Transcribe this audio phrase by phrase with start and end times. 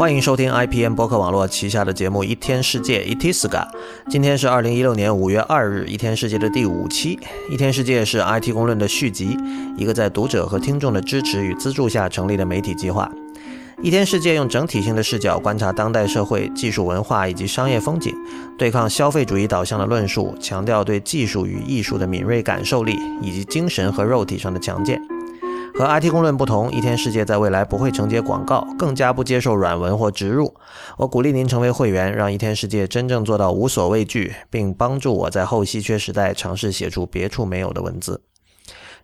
[0.00, 3.68] 欢迎收听 IPN 播客网络旗下的节目《一天世界》Itiska。
[4.08, 7.18] 今天是二零一六年五月二日，《一天世界》的第五期。
[7.52, 9.36] 《一天世界》是 IT 公论的续集，
[9.76, 13.12] 一个在读者和听众的支持与资助下成立的媒体计划。
[13.82, 18.14] 《一天世界》用整体性的视角观察当代社会、技术文化以及商业风景，
[18.56, 24.98] 对抗消费主义导向的论述，强调对技术与艺术的敏锐感受力以及精神和肉体上的强健。
[25.80, 30.54] 和 IT 公论不同，一天世界在未来不会承接广告，更加不接受软文或植入。
[30.98, 38.20] 我鼓励您成为会员，让一天世界真正做到无所畏惧，并帮助我在后稀缺时代尝试写出别处没有的文字。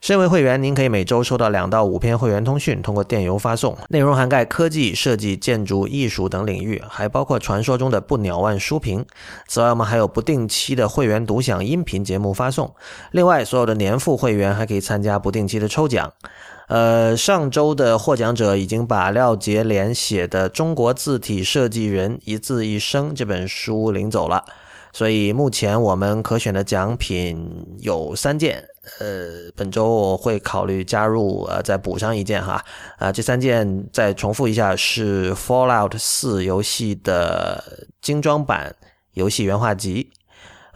[0.02, 9.06] 身为会员，您可以每周收到两到五篇会员通讯，通过电邮发送，内容涵盖科技、设计、建筑、艺术等领域，还包括传说中的不鸟万书评。
[9.48, 12.74] 此外，我们还有不定期的会员独享音频节目发送。
[13.12, 16.12] 另外，所有的年付会员还可以参加不定期的抽奖。
[16.68, 24.44] 呃，上周的获奖者已经把廖杰廉写的《中国字体设计人一字一生》这本书领走了，
[24.92, 28.64] 所以目前我们可选的奖品有三件。
[28.98, 32.64] 呃，本周我会考虑加入，呃，再补上一件哈。
[32.98, 37.62] 啊，这三件再重复一下是《Fallout 四》游戏的
[38.00, 38.74] 精装版
[39.12, 40.10] 游戏原画集。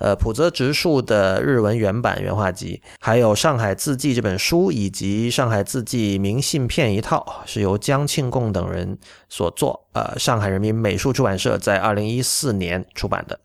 [0.00, 9.88] 呃，浦泽直树的日文原版原画集，还有《上海字迹》这本书，以及《上海字迹明信片》一套，是由江庆贡等人所作。
[9.92, 13.38] 呃，上海人民美术出版社在二零一四年出版的。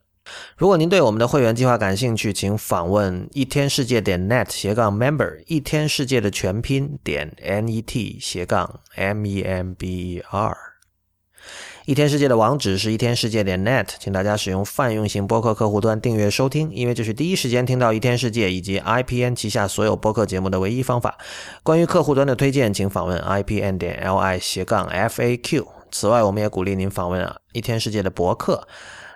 [0.57, 10.74] 如果您对我们的会员计划感兴趣，请访问一天世界点 net 斜杠 member，一天世界的全拼点 net 斜杠 m e m b e r。
[11.85, 21.15] 一天世界的网址是一天世界点 net，请大家使用泛用型播客客户端订阅收听，因为这是第一时间听到一天世界以及 IPN 旗下所有播客节目的唯一方法。
[21.61, 25.67] 关于客户端的推荐，请访问 IPN 点 li 斜杠 FAQ。
[25.91, 28.67] 此外，我们也鼓励您访问啊一天世界的博客，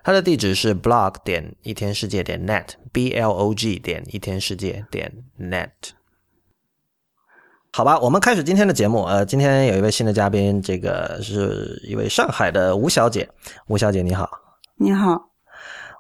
[0.03, 5.98] 它的地址是 blog 点一天世界点 net，b l o g 点一天世界点 net。
[7.72, 9.03] 好吧，我们开始今天的节目。
[9.03, 13.30] 呃，今天有一位新的嘉宾，这个是一位上海的吴小姐。
[13.68, 14.28] 吴小姐，你好。
[14.75, 15.30] 你好，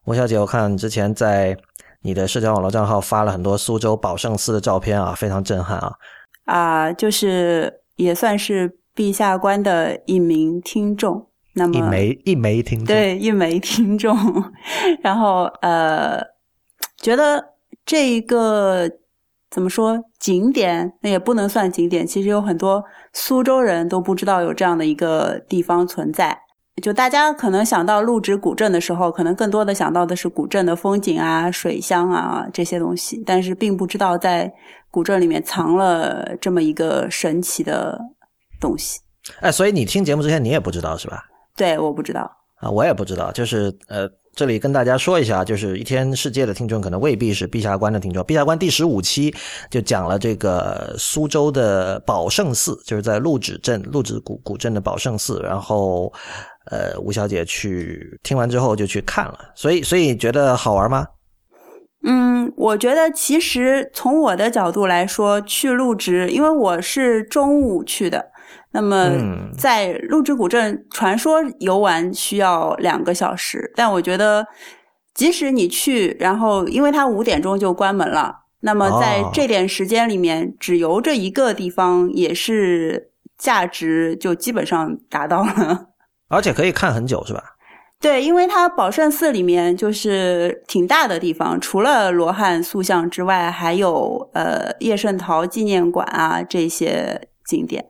[0.05, 1.55] 吴小姐，我看之前在
[2.01, 5.93] 你的社交网络账号发了很多苏州宝胜寺的照片啊，非常震撼啊。
[6.45, 11.27] 啊，就是也算是陛下官的一名听众。
[11.53, 14.17] 那么一枚一枚听众，对，一枚听众。
[15.01, 16.19] 然后呃，
[16.97, 17.53] 觉得
[17.85, 18.89] 这一个。
[19.49, 20.93] 怎么说景点？
[21.01, 22.05] 那也不能算景点。
[22.05, 22.83] 其实有很多
[23.13, 26.39] 苏州人都不知道有这样的一个地方存在。
[26.81, 34.49] 就大家可能想到陆直古镇的时候，可能更多的想到的是古镇的风景啊、水乡啊这些东西，但是并不知道在
[34.89, 37.99] 古镇里面藏了这么一个神奇的
[38.61, 39.01] 东西。
[39.41, 41.25] 哎，所以你听节目之前你也不知道是吧？
[41.57, 44.09] 对，我不知道啊，我也不知道，就是呃。
[44.35, 48.23] 这里跟大家说一下，就是一天世界的听众可能未必是陛下关的听众。
[48.23, 49.35] 陛下关第十五期
[49.69, 55.41] 就讲了这个苏州的宝胜寺，就是在陆址镇陆址古古镇的宝胜寺。
[55.43, 56.13] 然后，
[56.67, 61.05] 呃，吴小姐去听完之后就去看了，所以所以觉得好玩吗？
[62.05, 68.27] 嗯，我觉得其实从我的角度来说，去陆直，因为我是中午去的。
[68.71, 69.09] 那么，
[69.57, 74.45] 在陆之古镇，传说游玩需要两个小时，但我觉得，
[75.15, 85.87] 即使你去，然后因为它五点钟就关门了，那么在这点时间里面，只游这一个地方，也是价值就基本上达到了。
[86.29, 87.43] 而且可以看很久，是吧？
[87.99, 97.83] 对，因为它宝胜寺里面就是挺大的地方，除了罗汉塑像之外，还有呃叶圣陶纪念馆啊这些景点。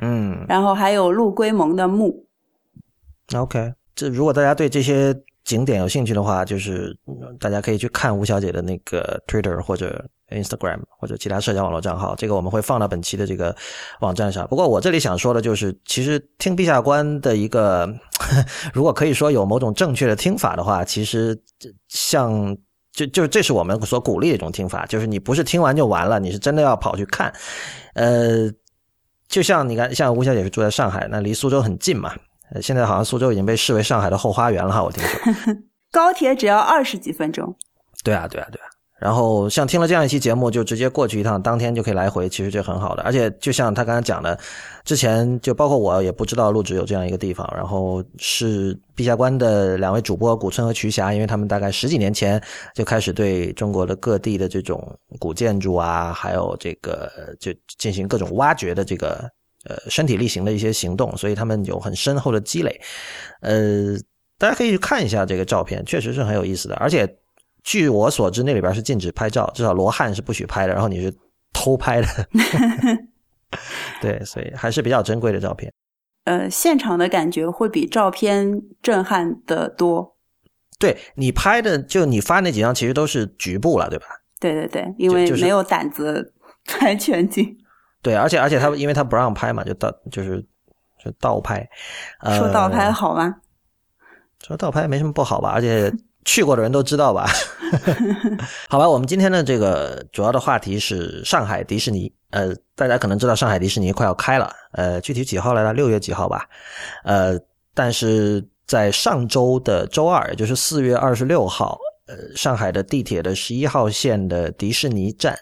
[0.00, 2.26] 嗯，然后还有陆龟蒙的墓。
[3.34, 6.96] OK，这如果大家对这些景点有兴趣的话，就是
[7.38, 13.54] 大家可以去看吴小姐的那个 Twitter 或者 Instagram 或者其他社交网络账号，这个我们会放到本期的这个
[14.00, 14.46] 网站上。
[14.48, 17.88] 不过我这里想说的就是，其实听陛下观的一个，
[18.74, 21.40] 如果可以说有某种正确的听法的话，其实
[21.88, 22.56] 像
[22.92, 27.32] 就就是这是我们所鼓励的一种听法，就是你不是听完就完了，你是真的要跑去看，
[27.94, 28.50] 呃。
[29.30, 32.12] 就像你看，像吴小姐是住在上海，那离苏州很近嘛。
[32.60, 35.54] 现在好像苏州已经被视为上海的后花园了哈，我听说。
[35.92, 37.56] 高铁只要二十几分钟。
[38.04, 38.66] 对啊，对啊，对啊。
[39.00, 43.02] 然后像听了这样一期节目，就直接过去一趟，当天就可以来回，其实就很好的。
[43.02, 44.38] 而且就像他刚才讲的，
[44.84, 47.50] 之前就包括我也不知道录制有这样一个地方。
[47.56, 52.38] 然后是陛下关的两位主播古村和瞿霞，因为他们大概十几年前
[52.74, 57.10] 就开始对中国的各地的这种古建筑啊，还有这个
[57.40, 59.26] 就进行各种挖掘的这个
[59.64, 62.80] 呃身体力行的一些行动，所以他们有很深厚的积累。
[63.40, 63.96] 呃，
[64.38, 66.74] 大家可以去看一下这个照片，确实是很有意思的。
[66.74, 67.08] 而且
[67.62, 70.72] 据我所知，那里边是禁止拍照，至少罗汉是不许拍的。
[70.72, 71.14] 然后你是
[71.52, 72.06] 偷拍的，
[74.00, 75.72] 对，所以还是比较珍贵的照片。
[76.24, 80.16] 呃，现场的感觉会比照片震撼的多。
[80.78, 84.06] 对你拍的，就你发那几张，其实都是局部了，对吧？
[84.38, 86.32] 对对对，因为没有胆子
[86.66, 87.56] 拍全景。
[88.00, 90.40] 对，而且而且他因为他不让拍嘛，就倒就是
[91.04, 91.68] 就倒拍。
[92.38, 93.36] 说倒拍好吗？
[94.42, 95.92] 说倒拍没什么不好吧，而且
[96.24, 97.28] 去过的人都知道吧。
[98.68, 102.12] 好吧，我们今天的这个主要的话题是上海迪士尼。
[102.30, 105.72] 呃，大家可能知道上海迪士尼快要开了，呃，具体几号来着？
[105.72, 106.48] 六月几号吧？
[107.04, 107.38] 呃，
[107.74, 115.38] 但是在上周的周二，也就是四月二十六号，呃，上海的地铁的十一号线的迪士尼站，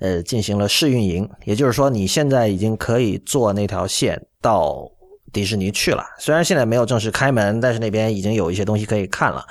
[0.00, 4.91] 呃，进行了试运营，也就是说，你现在已经可以坐那条线到。
[5.32, 9.44] 迪士尼去了，虽然现在没有正式开门，但是那边已经有一些东西可以看了。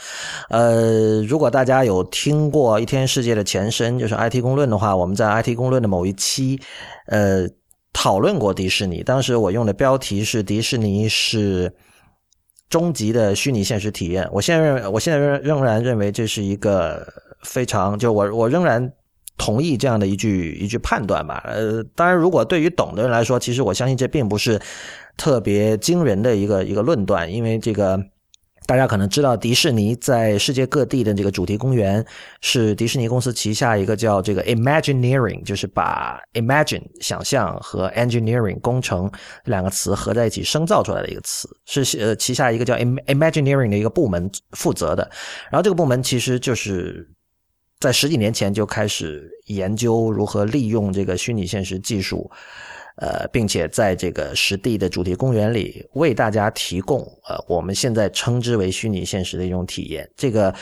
[0.49, 6.59] 呃，如果大家有听过一天世界的前身，就是 IT 公论的话，我们在 IT 公论的某一期，
[7.07, 7.47] 呃，
[7.93, 9.01] 讨论过迪士尼。
[9.01, 11.73] 当时我用的标题是“迪士尼是
[12.69, 14.27] 终极的虚拟现实体验”。
[14.31, 17.05] 我现在认为，我现在仍仍然认为这是一个
[17.43, 18.91] 非常，就我我仍然
[19.37, 21.41] 同意这样的一句一句判断吧。
[21.45, 24.59] 呃，当然，如果对于懂的人来说，其实我相信这并不是。
[25.17, 27.99] 特别惊人的一个一个论断，因为这个
[28.65, 32.03] 大家可能知道，迪士尼在世界各地的这个主题公园
[32.39, 39.11] 是迪士尼公司旗下一个叫这个 Imagineering，就是把 Imagine 想象和 Engineering 工程
[39.43, 45.07] 两个词合在一起生造出来的一个词，是呃旗下一个叫 Imagineering 的一个部门负责的。
[45.51, 47.07] 然后这个部门其实就是
[47.81, 52.31] 在十几年前就开始研究如何利用这个虚拟现实技术。
[52.97, 60.07] 呃，并且在这个实地的主题公园里为大家提供呃，我们现在称之为虚拟现实的一种体验。
[60.15, 60.53] 这个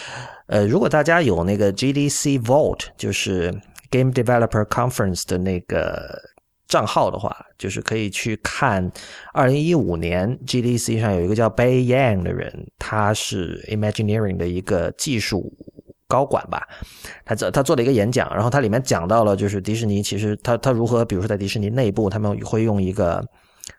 [0.45, 3.51] 呃，如果大家有那个 GDC Vault，就是
[3.89, 6.17] Game Developer Conference 的那个
[6.67, 8.89] 账号的话，就是可以去看
[9.33, 15.51] 二零一五年 GDC 上有一个叫 Bay Yang 的人，他是 Imagineering 的一个技术。
[16.09, 16.67] 高管吧，
[17.23, 23.25] 他做他做了一个演讲，然后他里面讲到了，就是迪士尼其实他他如何，比如说在迪士尼内部，他们会用一个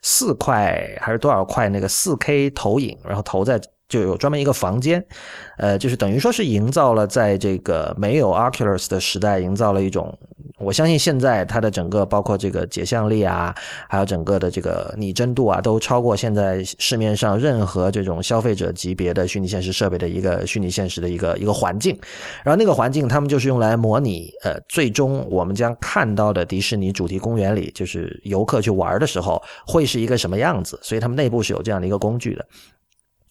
[0.00, 3.60] 四块还是多少块那个四 K 投影，然后投在。
[3.90, 5.04] 就有专门一个房间，
[5.58, 10.16] 呃，就是等于说是营造了在这个没有 Oculus 的时代，营造了一种，
[10.58, 13.52] 我相信现在它的整个包括这个解像力啊，
[13.88, 21.98] 还有整个的这个拟真度啊，都超过现在市面上任何这种消费者级别的虚拟现实设备的一个虚拟现实的一个一个环境。
[22.44, 30.78] 然后那个环境，他们就是用来模拟，呃，最终我们将看到的迪士尼主题公园里，就是游客去玩的时候会是一个什么样子。
[30.80, 32.46] 所以他们内部是有这样的一个工具的。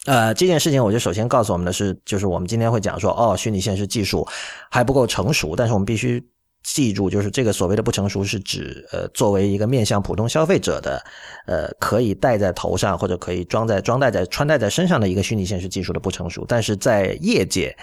[0.05, 4.25] 呃，这件事情，我就首先告诉我们的是，就是我们今天会讲说，哦，虚拟现实技术
[4.71, 6.25] 还不够成熟，但是我们必须
[6.63, 11.03] 记住，就是这个所谓的不成熟，是指呃，作为一个面向普通消费者的，
[11.47, 17.75] 呃，可以戴在头上或者可以装在装戴在穿戴在身上的一个虚拟现实技术的不成熟，但是在业界，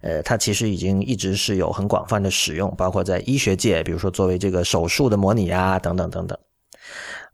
[0.00, 6.38] 呃，它其实已经一直是有很广泛的使用，包括在医学界，比如说作为这个手术的模拟啊，等等等等，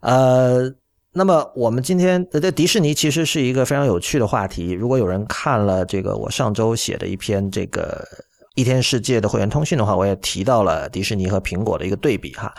[0.00, 0.74] 呃。
[1.12, 4.70] 那么我们今天在迪士尼其实是一个非常有趣的话题。
[4.70, 8.06] 如果有人看了这个我上周写的一篇这个
[8.54, 12.54] 一天世界的会员通讯的话，我也提到了迪士尼和苹果的一个对比哈。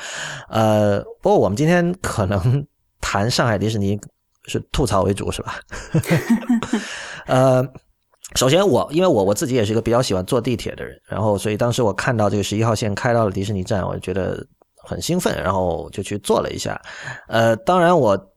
[0.49, 2.67] 呃，不过我们今天可能
[2.99, 3.97] 谈上海迪士尼
[4.47, 5.55] 是吐槽为主，是吧？
[7.27, 7.65] 呃，
[8.35, 14.45] 首先我因为我我自己也是一个比较喜欢坐地铁的人，然后所以当时我看到这个十一号线开到了迪士尼站，我就觉得
[14.83, 16.77] 很兴奋，然后就去坐了一下。
[17.29, 18.27] 呃，当然我。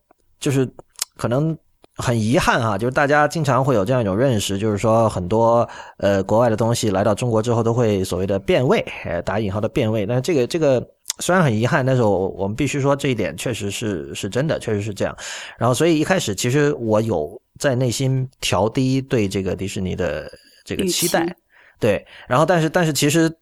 [0.45, 0.69] 就是
[1.17, 1.57] 可能
[1.97, 10.05] 很遗憾哈，就是大家经常会有这样一种认识，就是说很多呃国外的东西来到中国之后都会所谓的变味，呃打引号的变味。
[10.05, 10.87] 但这个这个
[11.21, 15.17] 虽然很遗憾，但是我我们必须说这一点确实是是真的，确实是这样。
[15.57, 20.31] 然后所以一开始其实我有在内心调低对这个迪士尼的
[20.63, 21.35] 这个期待，
[21.81, 22.07] 对。
[22.29, 23.33] 然后但是但是其实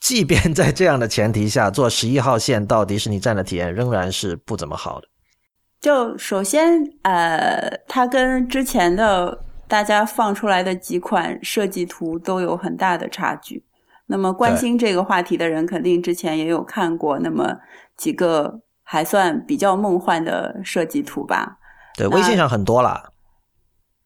[0.00, 5.06] 即便在这样的前提下，坐十一号线到迪士尼站的体验仍然是不怎么好的。
[5.82, 9.36] 就首先，呃，它跟之前的
[9.66, 13.64] 大家放出来的几款设计图都有很大的差距。
[14.06, 17.56] 那么关心这个话题的人，肯定之前也有看过那么
[17.96, 21.56] 几个还算比较梦幻的设计图吧？
[21.96, 23.11] 对，微信上很多了。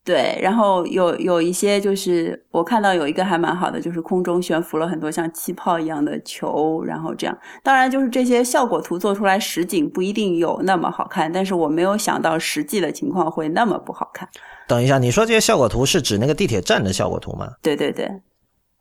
[0.06, 7.36] 对，然后有有一些就是我看到有一个还蛮好的，就是空中悬浮了很多像气泡一样的球，然后这样。
[7.64, 14.28] 当然，就是这些效果图做出来实景不一定有那么好看，但是我没有想到实际的情况会那么不好看。
[14.68, 17.50] 等一下，你说这些效果图是指那个地铁站的效果图吗？
[17.60, 18.08] 对对对。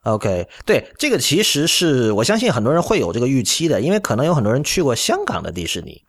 [0.04, 6.04] OK，对，这个其实是我相信很多人会有这个预期的，因为可能有很多人去过香港的迪士尼，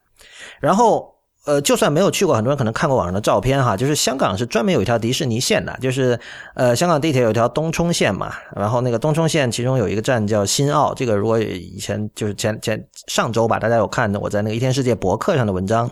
[0.61, 1.16] 然后。
[1.47, 6.19] 呃，就算没有去过，很多人可能看过网上的照片哈，就是香港是专门有一条迪士尼线的，就是
[6.55, 15.89] 呃，香港地铁有一条东冲线嘛，然后那个东冲线其中有一个站叫新澳，这个如果以前就是前前上周吧，大家有看我在那个一天世界博客上的文章，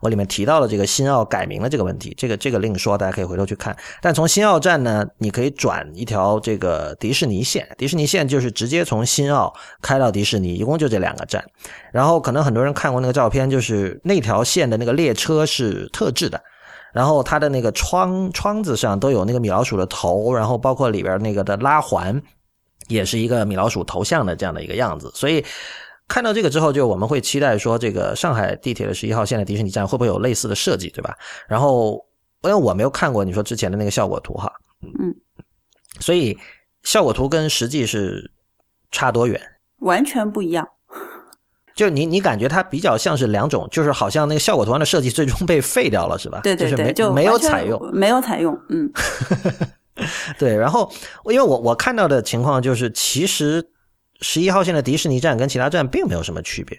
[0.00, 3.76] 我里面提到了这个新澳改名的这个问题，这个这个另说，大家可以回头去看。
[4.00, 11.44] 但从新澳站呢，你可以转一条这个迪士尼线，迪士尼线就是直接从新澳开到迪士尼，一共就这两个站。
[11.92, 14.93] 然后可能很多人看过那个照片，就是那条线的那个。
[14.94, 16.42] 列车是特制的，
[16.92, 22.22] 然后它的那个窗窗子上都有那个米老鼠的头，然后包括里边那个的拉环，
[22.88, 25.10] 也是一个米老鼠头像的这样的一个样子。
[25.14, 25.44] 所以
[26.08, 31.16] 看到这个之后，就我们会期待说，这个上海地铁的十一号线的迪士尼站会不会有类似的设计，对吧？
[31.48, 32.04] 然后
[32.42, 35.14] 因为我没有看过你说之前的那个效果图哈，嗯，
[36.00, 36.38] 所以
[36.82, 38.30] 效果图跟实际是
[38.90, 39.40] 差多远？
[39.78, 40.68] 完全不一样。
[41.74, 46.40] 就你，你感觉它比较像是两种，就是好像那个效果图案的设计最终被废掉了，是吧？
[46.42, 48.92] 对对对，就没有采用，没有采用，嗯，
[50.38, 50.56] 对。
[50.56, 50.92] 然后，
[51.26, 53.70] 因为我我看到的情况就是，其实
[54.20, 56.78] 十一号线的迪士尼站跟其他站并没有什么区别，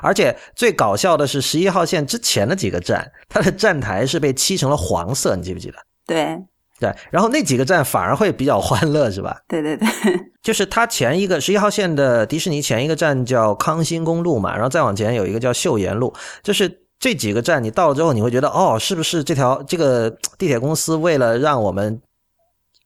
[0.00, 5.76] 而且最搞笑的是，十一号线之前的几个站，它的站台是被漆成了黄色，你记不记得？
[6.06, 6.38] 对。
[6.78, 9.38] 对，然后那几个站反而会比较欢乐，是吧？
[9.48, 9.88] 对对对，
[10.42, 22.00] 就是它前一个十一号线的迪士尼前一个站叫康欣公路嘛，然后再往前有一个叫秀妍路，就是这几个站你到了之后，你会觉得哦，是不是这条这个地铁公司为了让我们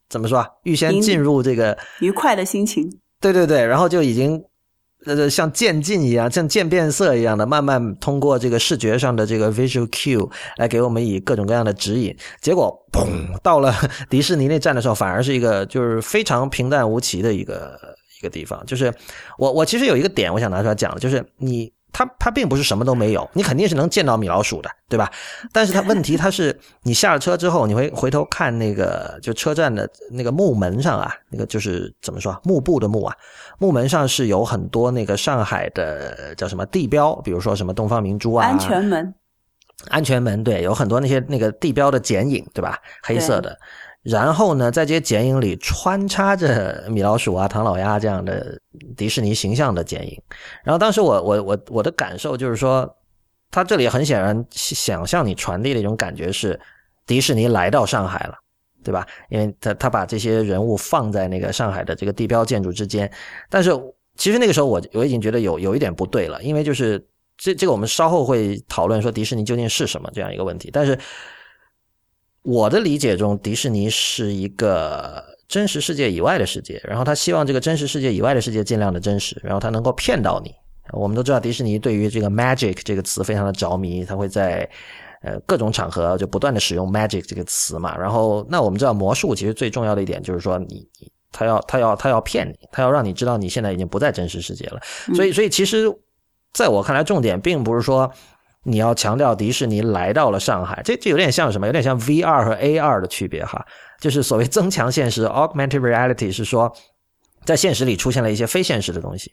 [0.09, 2.89] 怎么说啊，预先进入这个愉快的心情？
[3.19, 4.43] 对对对，然后就已经。
[5.05, 12.15] 呃，像渐进一样，像渐变色一样的，慢慢通过这个视觉上的这个 visual cue 来给我们以各种各样的指引。
[12.39, 13.07] 结果，砰，
[13.41, 13.73] 到了
[14.09, 17.77] 迪士尼那站的时候，反而是一个就是非常平淡无奇的一个
[18.19, 18.63] 一个地方。
[18.65, 18.93] 就是
[19.37, 21.71] 我我其实有一个点，我想拿出来讲，就是你。
[21.93, 25.11] 它它并不是什么都没有，你肯定是能见到米老鼠的，对吧？
[25.51, 33.15] 但是它问题它是你下了车之后，你会回头看那个就车站的那个木门上啊，那个就是怎么说幕布的幕啊，
[33.59, 39.13] 木门上是有很多那个上海的叫什么地标，比如说什么东方明珠啊，安全门，
[39.89, 42.77] 安全门对，有很多那些那个地标的剪影，对吧？
[43.03, 43.57] 黑色的。
[44.03, 48.59] 然后呢，在这些剪影里穿插着米老鼠啊、唐老鸭这样的
[48.97, 50.19] 迪士尼形象的剪影。
[50.63, 52.91] 然后当时我我我我的感受就是说，
[53.51, 56.59] 他这里很显然想向你传递的一种感觉是，
[57.05, 58.33] 迪士尼来到上海了，
[58.83, 59.05] 对吧？
[59.29, 63.11] 因为他他把这些人物放在那个上海的这个地标建筑之间。
[63.51, 63.71] 但是
[64.15, 66.99] 其实那个时候我我已经觉得有有一点不对了，因为就是
[67.37, 70.97] 这这个我们稍后会讨论说迪士尼究竟是什么这样一个问题，但是。
[72.43, 80.51] 我的理解中，迪士尼是一个真实世界以外的世界，然后他希望这个真实世界以外的世界尽量的真实，然后他能够骗到你。
[80.93, 84.67] 我们都知道，迪士尼对于这个 magic 这个词非常的着迷，他会在
[85.21, 87.95] 呃各种场合就不断的使用 magic 这个词嘛。
[87.95, 94.81] 然后，那我们知道魔术其实最重要的一点就是说，你你他要他要他要骗你，他要让你知道你现在已经不在真实世界了。
[95.13, 95.85] 所以，所以其实
[96.53, 98.11] 在我看来，重点并不是说。
[98.63, 101.65] 你要强调迪士尼来到了上海，这这有点像什么？
[101.65, 103.65] 有点像 VR 和 AR 的区别哈。
[103.99, 106.71] 就是所谓增强现实 （Augmented Reality） 是说，
[107.43, 109.31] 在现实里出现了一些非现实的东西，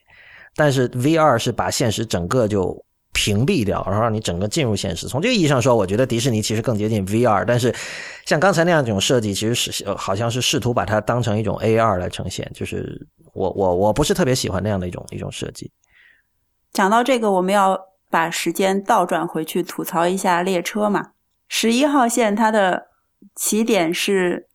[0.56, 2.74] 但是 VR 是把现实整个就
[3.12, 5.06] 屏蔽掉，然后让你整个进入现实。
[5.08, 7.74] 从这个意义上说，我觉得迪士尼其实更接近 VR，但是
[8.24, 12.50] 像刚才那样一种设计，其实是好像是试图把它当成一种 AR 来呈现。
[12.54, 15.70] 就是我我我不是特别喜欢那样的一种一种设计。
[16.72, 17.78] 讲到这个，我们要。
[18.10, 21.12] 把时间倒转回去吐槽一下列车嘛。
[21.48, 22.88] 十一号线它的
[23.34, 24.48] 起点是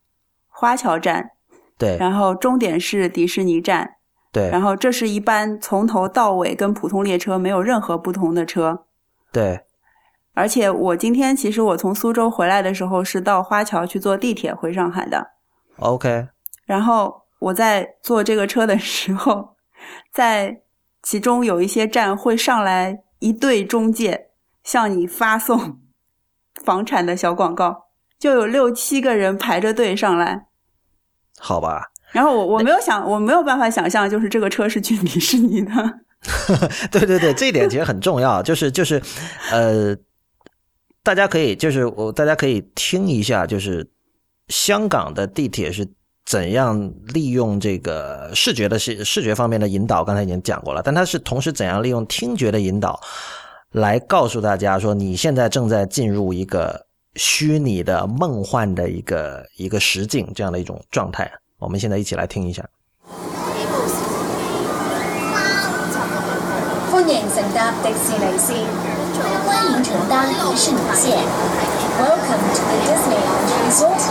[0.47, 1.31] 花桥站，
[1.77, 3.95] 对，然后终点是迪士尼站，
[4.31, 8.85] 对，然后这是一班从头到尾跟普通列车没有任何不同的车，
[9.31, 9.61] 对。
[10.35, 15.31] 而且我今天其实我从苏州回来的时候是到花桥去坐地铁回上海的
[15.77, 16.27] ，OK。
[16.65, 19.55] 然后我在坐这个车的时候，
[20.11, 20.61] 在
[21.03, 23.02] 其中有一些站会上来。
[23.23, 24.31] 一对中介
[24.65, 25.79] 向你发送
[26.61, 27.85] 房产的小广告，
[28.19, 30.47] 就有六七个人排着队上来，
[31.39, 31.91] 好吧。
[32.11, 35.71] 然后我我没有想，我没有办法想象，就是这个车是去迪士尼的。
[36.91, 39.01] 对对对，这一点其实很重要，就是就是，
[39.51, 39.95] 呃，
[41.01, 43.89] 大家可以就是我大家可以听一下，就是
[44.49, 45.87] 香港的地铁是
[46.25, 52.99] 怎样利用这个视觉的视视觉方面的引导，刚才已经讲过了，但它是同时怎样利用听觉的引导
[53.71, 61.29] 来告诉大家说，你现在正在进入一个虚拟的梦幻的一个一个实境这样的一种状态。
[61.59, 62.63] 我们现在一起来听一下。
[66.89, 68.65] 欢迎乘搭迪士尼线，
[69.45, 71.17] 欢迎乘搭迪士尼线。
[71.99, 73.21] Welcome to the Disney
[73.67, 74.01] Resort。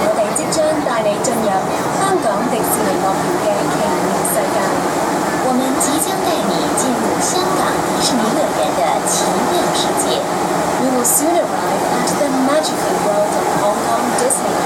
[0.00, 0.58] 我哋即將
[0.98, 4.58] 帶你進入香港迪士尼樂園嘅奇妙世界。
[5.46, 10.18] 我們即將帶你進入香港迪士尼樂園的奇妙世界。
[10.80, 14.58] We will soon arrive at the magical world of Hong Kong Disney.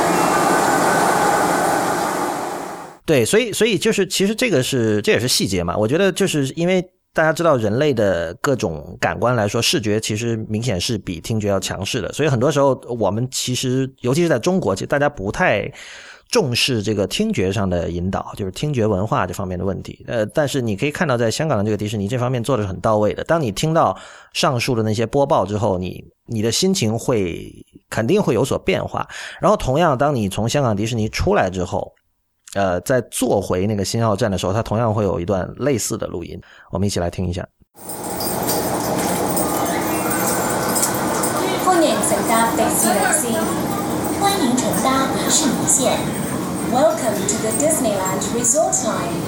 [3.05, 5.77] 对，所以所以就是，其实这个是这也是细节嘛。
[5.77, 12.11] 我觉得就是因为大家知道人类的各种感官来说，视觉其实明显是比听觉要强势的。
[12.15, 15.71] 所以很多时候我们其实，尤其是在中国，其实大家不太
[16.33, 20.05] 重视这个听觉上的引导，就是听觉文化这方面的问题。
[20.09, 23.23] 呃，但是你可以看到，在香港的这个迪士尼这方面做的是很到位的。
[23.23, 23.97] 当你听到
[24.33, 27.53] 上述的那些播报之后，你你的心情会
[27.91, 29.07] 肯定会有所变化。
[29.41, 31.93] 然后同样，当你从香港迪士尼出来之后。
[32.55, 36.39] 呃，在坐回那个新奥站的时候，它同样会有一段类似的录音，
[36.71, 37.49] 我们一起来听一下。
[41.65, 42.89] 欢迎乘搭迪士
[43.27, 43.37] 尼，
[45.32, 45.98] 搭迪士尼线。
[46.74, 49.24] Welcome to the Disneyland Resort Line。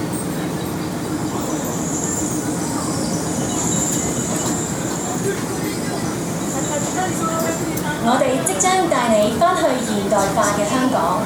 [8.03, 11.21] 我哋即将带你翻去现代化嘅香港。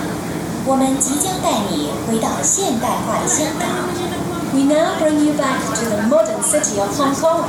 [0.65, 3.67] 我们即将带你回到现代化的香港。
[4.53, 7.41] We now bring you back to the modern city of Hong Kong.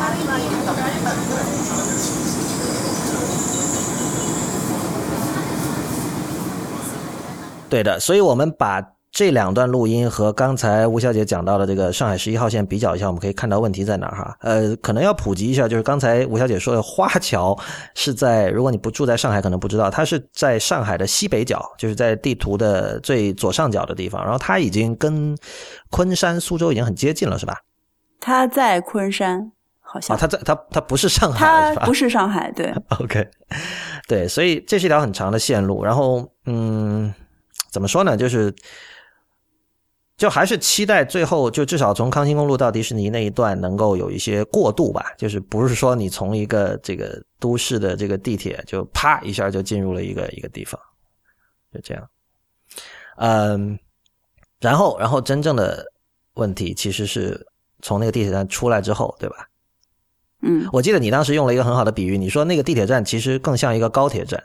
[7.69, 14.38] 对的，所以我们把这两段录音和刚才吴小姐讲到的这个上海十一号线比较一下，我们可以看到问题在哪儿哈。
[14.41, 17.58] 呃，可能要普及一下，就是刚才吴小姐说的花桥
[17.95, 24.21] 是在，如果你不住在上海，可能不知道，它是在上海的西北角，就是在地图的最左上角的地方。
[24.23, 25.36] 然后它已经跟
[25.89, 27.55] 昆山、苏州已经很接近了，是吧？
[28.19, 29.51] 它在昆山，
[29.82, 32.71] 好像啊，它在它它不是上海，它不是上海，对。
[33.01, 33.27] OK，
[34.08, 35.84] 对，所以这是一条很长的线路。
[35.84, 37.12] 然后，嗯，
[37.71, 38.17] 怎么说呢？
[38.17, 38.53] 就是。
[40.17, 50.77] 就还是期待最后，就至少从康熙公路到迪士尼那一段能够有一些过渡吧，就是不是说你从一个这个都市的这个地铁就啪一下就进入了一个一个地方，
[51.73, 52.05] 就这样。
[53.15, 53.79] 嗯，
[54.60, 55.86] 然后然后真正的
[56.34, 57.47] 问题其实是
[57.82, 59.47] 从那个地铁站出来之后，对吧？
[60.41, 64.43] 嗯，我记得你当时用了一个很好的比喻，你说那个地铁站其实更像一个高铁站。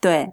[0.00, 0.28] 对。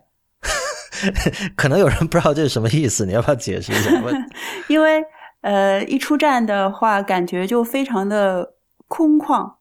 [1.55, 3.91] 可能有人不知道这是什么意思，你要不要解释一下？
[4.67, 5.03] 因为
[5.41, 8.55] 呃，一出站的话，感觉就非常的
[8.87, 9.53] 空旷，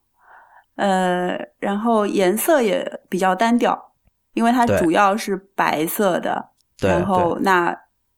[0.77, 3.93] 呃，然后颜色也比较单调，
[4.35, 6.51] 因为它主要是白色的。
[6.81, 7.77] 然后那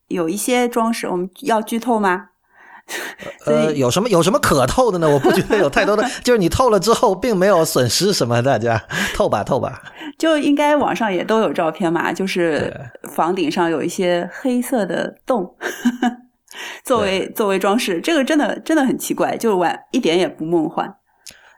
[0.09, 2.29] 有一些装饰，我们要剧透吗？
[3.46, 5.09] 呃，有什么有什么可透的呢？
[5.09, 8.42] 我不觉得有太多的， 就是你透了之后，并没有损失什么。
[8.42, 8.83] 大家
[9.14, 9.83] 透吧，透吧。
[10.18, 12.74] 就应该网上也都有照片嘛，就是
[13.14, 15.55] 房顶上有一些黑色的洞，
[16.85, 18.00] 作为作为装饰。
[18.00, 20.94] 这个真的真的很奇怪，就完一点也不梦幻。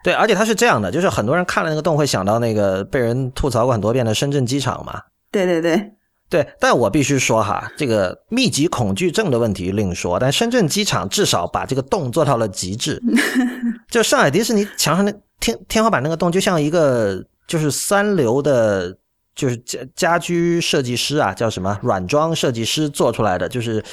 [0.04, 5.00] 对，而且它是这样的，就是很多人看了那个洞会想到那个被人吐槽过很多遍的深圳机场嘛。
[5.30, 5.92] 对对对。
[6.32, 12.98] 对，但我必须说哈，这个密集恐惧症的问题另说，但深圳机场至少把这个洞做到了极致。
[13.90, 18.96] 就上海迪士尼墙上那天天花板那个洞，就像一个就是三流的，
[19.34, 23.84] 就是家家居设计师啊，叫什么软装设计师做出来的，就是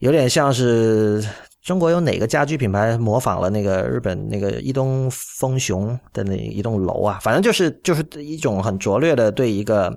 [0.00, 1.24] 有点像是
[1.62, 9.96] 中国有哪个家居品牌模仿了那个日本那个伊东丰雄的那一栋楼啊，反正就是就是一种很拙劣的对一个。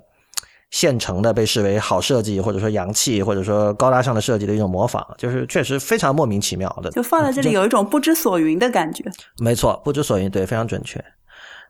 [0.70, 6.90] 现成的被视为好设计，或者说洋气，或者说高大上的设计的一种模仿，就是确实非常莫名其妙的。
[6.92, 9.04] 就放在这里有一种不知所云的感觉。
[9.38, 11.04] 没错，不知所云，对，非常准确。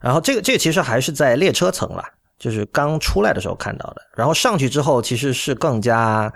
[0.00, 2.04] 然后这个这个其实还是在列车层了，
[2.38, 4.02] 就是刚出来的时候看到的。
[4.14, 6.32] 然后上去之后，其实是更加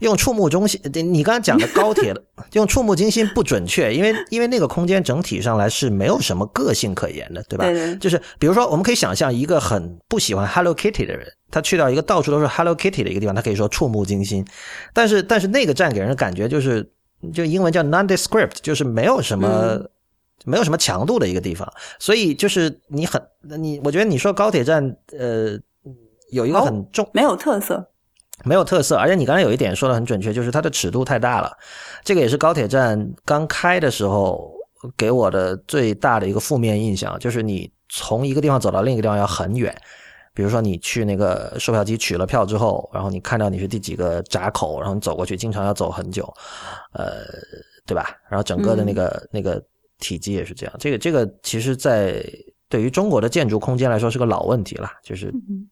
[0.00, 0.80] 用触目中心。
[0.92, 2.14] 你刚才讲的高铁
[2.52, 7.64] 用触目惊心不准确，因为因为那个空间整体上来是没有什么个性可言的，对吧？
[7.64, 11.26] 对对就是比如说，我们可以想象一个很不喜欢 Hello Kitty 的人。
[11.50, 14.44] 他去到一个到处都是 Hello Kitty 的一个地方，他可以说触目惊心，
[14.92, 16.90] 但是但是那个站给人的感觉就是
[17.32, 19.90] 就英文叫 nondescript，就是没有什么、嗯
[20.44, 21.66] 没有什么强度的一个地方，
[21.98, 23.20] 所以就是你很
[23.58, 25.58] 你，我觉得你说高铁站呃
[26.30, 27.84] 有一个很重没有特色。
[28.44, 31.56] 没有特色，而且你刚才有一点说的很准确，就是它的尺度太大了。
[32.04, 34.54] 这个也是高铁站刚开的时候
[34.96, 39.74] 给我的最大的一个负面印象，就是你从一个地方走到另一个地方要很远。
[40.34, 46.30] 比如说你去那个售票机取了票之后，然后你看到你是第几个闸口，然后你走过去，经常要走很久，
[46.92, 47.24] 呃，
[47.86, 48.14] 对吧？
[48.28, 49.64] 然后整个的那个、那个
[49.98, 50.76] 体积也是这样。
[50.78, 52.22] 这个这个其实，在
[52.68, 55.66] 对于中国的建筑空间来说是个老问题了，就是嗯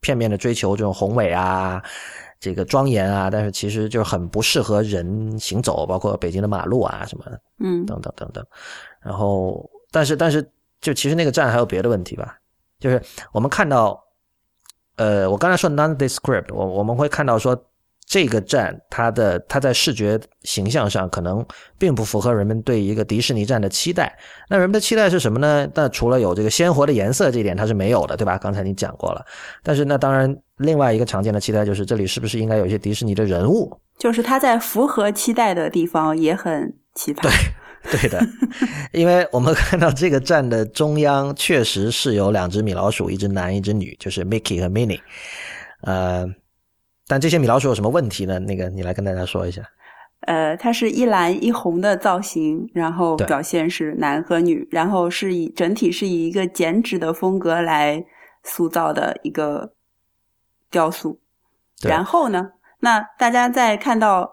[0.00, 1.82] 片面的追求这种宏伟啊，
[2.40, 8.44] 这个庄严啊，但是其实就很不适合人行走，包括北京的马路啊什么的嗯等等等等。
[9.00, 10.48] 然后，但是但是，
[10.80, 12.36] 就其实那个站还有别的问题吧，
[12.80, 14.02] 就是我们看到，
[14.96, 17.64] 呃，我刚才说 nondescript，我我们会看到说。
[18.08, 21.44] 这个站，它的它在视觉形象上可能
[21.76, 24.18] 并不符合人们对一个迪士尼站的期待。
[24.48, 25.68] 那人们的期待是什么呢？
[25.74, 28.38] 那除了有这个鲜活的颜色这一点，它是没有的，对吧？
[28.38, 29.22] 刚才你讲过了。
[29.62, 33.78] 但是那当然，另外一个常见的期待就是这里是不是应该有一些迪士尼的人物？
[33.98, 37.22] 就是它在符合期待的地方也很奇葩。
[37.22, 38.26] 对对的，
[38.92, 45.00] 因为我们看到这个站的中央确实是有两只米老鼠，一只男一只女，就是 Mickey 和 Minnie。
[45.82, 46.26] 呃，
[47.08, 48.38] 但这些米老鼠有什么问题呢？
[48.38, 49.62] 那个你来跟大家说一下。
[50.20, 58.04] 呃，它是一蓝一红的造型，然后表现是男和女，然后是以整体是以一个剪纸的风格来
[58.44, 59.72] 塑造的一个
[60.70, 61.18] 雕塑。
[61.82, 64.28] 然后呢，那大家在看到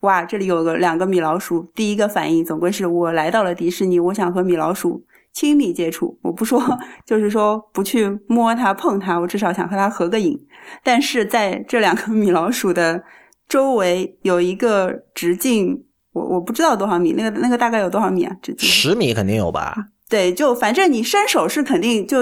[0.00, 5.04] 哇，这里有个两个米老鼠，第一个反应总归是我来到了迪士尼，我想和米老鼠
[5.38, 6.18] 亲密接触。
[6.20, 6.60] 我不说，
[7.06, 10.36] 就是说不去摸它、碰它，我至少想和它合个影。
[10.82, 13.00] 但是在这两个 米老鼠的
[13.48, 18.34] 周围有一个直径，我我不知道多少米，那个那个大概有多少米啊？
[18.42, 18.68] 直径？
[18.68, 19.76] 十米肯定有吧？
[20.10, 22.18] 对，就反正你伸手是肯定就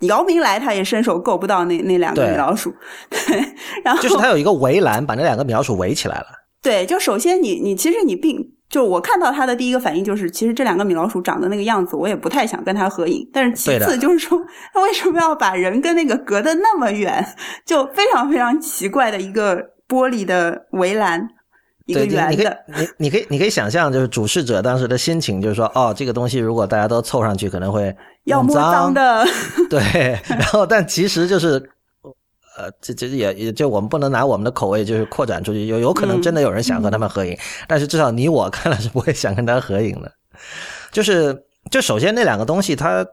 [0.00, 2.74] 姚明来，他也伸手够不到那那两个米老鼠。
[3.08, 3.40] 对，
[3.84, 6.26] 然后就是他有一个围栏，把那两个米老鼠围起来了。
[6.60, 13.28] 对，就首先你你其实你并就我看到他的第一个反应就是，其实这两个米老鼠长得那个样子，我也不太想跟他合影。
[13.30, 14.40] 但是其次就是说，
[14.72, 17.22] 他 为什么要把人跟那个隔得那么远？
[17.66, 19.56] 就非常非常奇怪的一个
[19.86, 21.28] 玻璃的围栏，
[21.84, 22.58] 一个对，你你可以圆的。
[22.66, 29.22] 你你可以你可以想象，就是主事者当时的心情，就是说，哦，这个东西如果大家都凑上去，可能会要摸脏的，
[29.68, 31.62] 对，然后但其实就是，
[32.56, 37.36] 呃，这这也也就我们不能拿我们的口味就是扩展出去，有有可能真的有人想和他们合影，
[37.66, 40.12] 但是至少你我看了是不会想跟他合影的。
[40.90, 43.06] 就是就首先那两个东西它。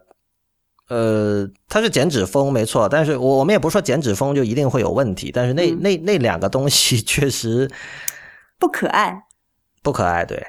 [0.89, 7.69] 呃，它是剪纸风没错，但是我我们也不是说剪纸风就一定会有问题，但是那、嗯那那两个东西 确实
[8.57, 9.15] 不可爱。
[9.83, 10.43] 不可爱，对。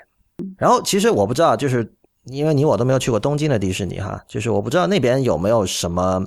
[0.57, 1.92] 然后其实我不知道，就是
[2.24, 6.24] 因为你我都没有去过东京的迪士尼哈，就是我不知道那边有没有什么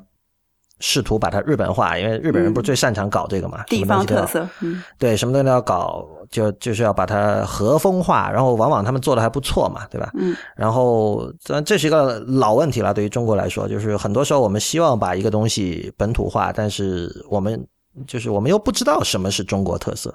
[0.85, 10.11] 试图把它日本化，因为日本人不是最擅长搞这个嘛，地方特色，嗯对，什么东西都要搞，就就是要把它和风化，然后往往他们做的还不错嘛，对吧？
[10.15, 17.65] 嗯然后这这是一个老问题了，对于中国来说，就是很多时候我们希望把一个东西本土化，但是我们
[18.05, 20.13] 就是我们又不知道什么是中国特色。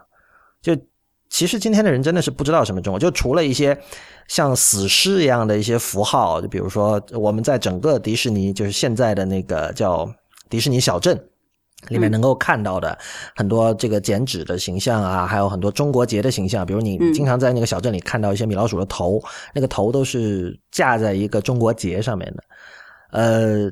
[0.60, 0.76] 就
[1.30, 3.78] 其实今天的人真的是不知道什么中国，就除了一些
[4.26, 10.06] 像死尸一样的一些符号，就比如说我们在整个迪士尼，就是现在的那个叫
[10.48, 11.18] 迪士尼小镇。
[11.90, 12.98] 里面嗯能够看到的
[13.36, 19.22] 很多这个剪纸的形象啊，还有很多中国结的形象，比如你嗯经常在那个小镇里看到一些米老鼠的头，
[19.54, 22.42] 那个头都是架在一个中国结上面的。
[23.12, 23.70] 呃，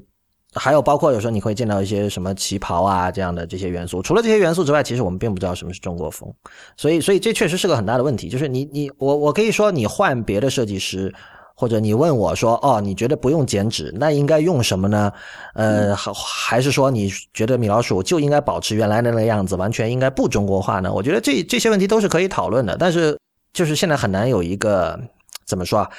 [0.54, 4.00] 还有包括有时候你会见到一些什么旗袍啊这样的这些元素。
[4.00, 6.32] 除了这些元素之外，其实我们并不知道什么是中国风，
[6.76, 8.28] 所以所以这确实是个很大的问题。
[8.28, 11.12] 就是你你我我可以说你换别的设计师。
[11.58, 15.10] 或者你问我说，哦，你觉得不用剪纸，那应该用什么呢？
[15.54, 20.92] 呃，还还是说你觉得米老鼠就应该保持原来的那个样子，完全应该不中国化呢？
[20.92, 23.18] 我觉得这这些问题都是可以讨论的，但是
[23.54, 25.00] 就是现在很难有一个
[25.46, 25.90] 怎么说啊，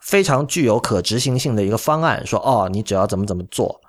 [0.00, 3.80] 非常具有可执行性的一个方案，说哦，你只要怎么怎么做，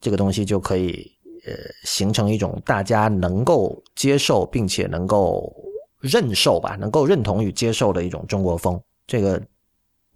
[0.00, 1.12] 这个东西就可以
[1.46, 1.52] 呃
[1.84, 5.54] 形成一种大家能够接受并且能够
[6.00, 8.80] 认受吧，能够认同与接受的一种中国风。
[9.06, 9.38] 这个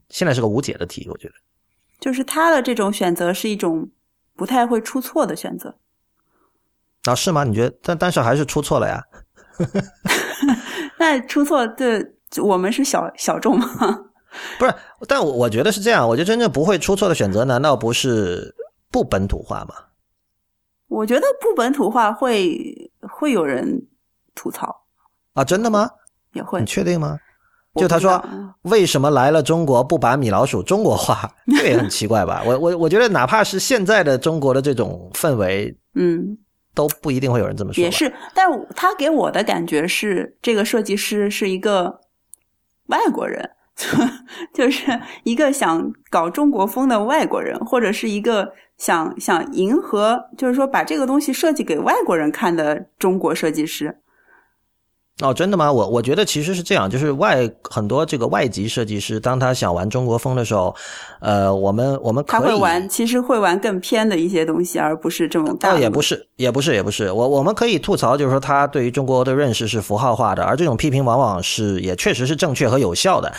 [0.09, 1.35] 现在是个无解的题，我觉得。
[2.01, 3.89] 就是他的这种选择是一种
[4.35, 5.77] 不太会出错的选择。
[7.05, 7.45] 啊，是吗？
[7.45, 7.77] 你觉得？
[7.83, 9.03] 但但是还是出错了呀。
[10.99, 13.67] 那出错，的我们是小小众吗？
[14.59, 14.75] 不是，
[15.09, 16.07] 但我我觉得是这样。
[16.07, 18.55] 我觉得真正不会出错的选择，难道不是
[18.91, 19.75] 不本土化吗？
[20.89, 23.87] 我觉得不本土化会会有人
[24.35, 24.85] 吐槽，
[25.33, 25.91] 啊，真的吗？
[26.33, 26.67] 也会你。
[26.67, 27.19] 确定吗？
[27.77, 28.23] 就他说
[28.63, 31.31] 为什么来了中国不把米老鼠中国化？
[31.57, 32.43] 这个也很奇怪吧？
[32.45, 36.37] 我我我觉得哪怕是现在的中国的这种氛围，嗯，
[36.75, 37.83] 都不一定会有人这么说。
[37.83, 42.01] 也是，但他给我的感觉是，这个设计师是一个
[42.87, 43.51] 外国人，
[44.53, 53.99] 就是一个想搞中国风的外国人，或者是一个想想迎合，就是说把这个东西设计给外国人看的中国设计师。
[55.23, 55.73] 哦，真的吗？
[55.73, 60.77] 我我觉得其实是这样，就是外很多这个外籍设计师，当他想玩中国风的时候，
[61.21, 65.81] 呃，我们我们可以他会玩，其实会玩更偏的一些东西，而不是这种大倒陆。
[65.81, 67.11] 也不是，也不是，也不是。
[67.11, 73.33] 我我们可以吐槽，就是说他对于中国的认识是符号化的，而这种批评往往是也确实是正确和有效的。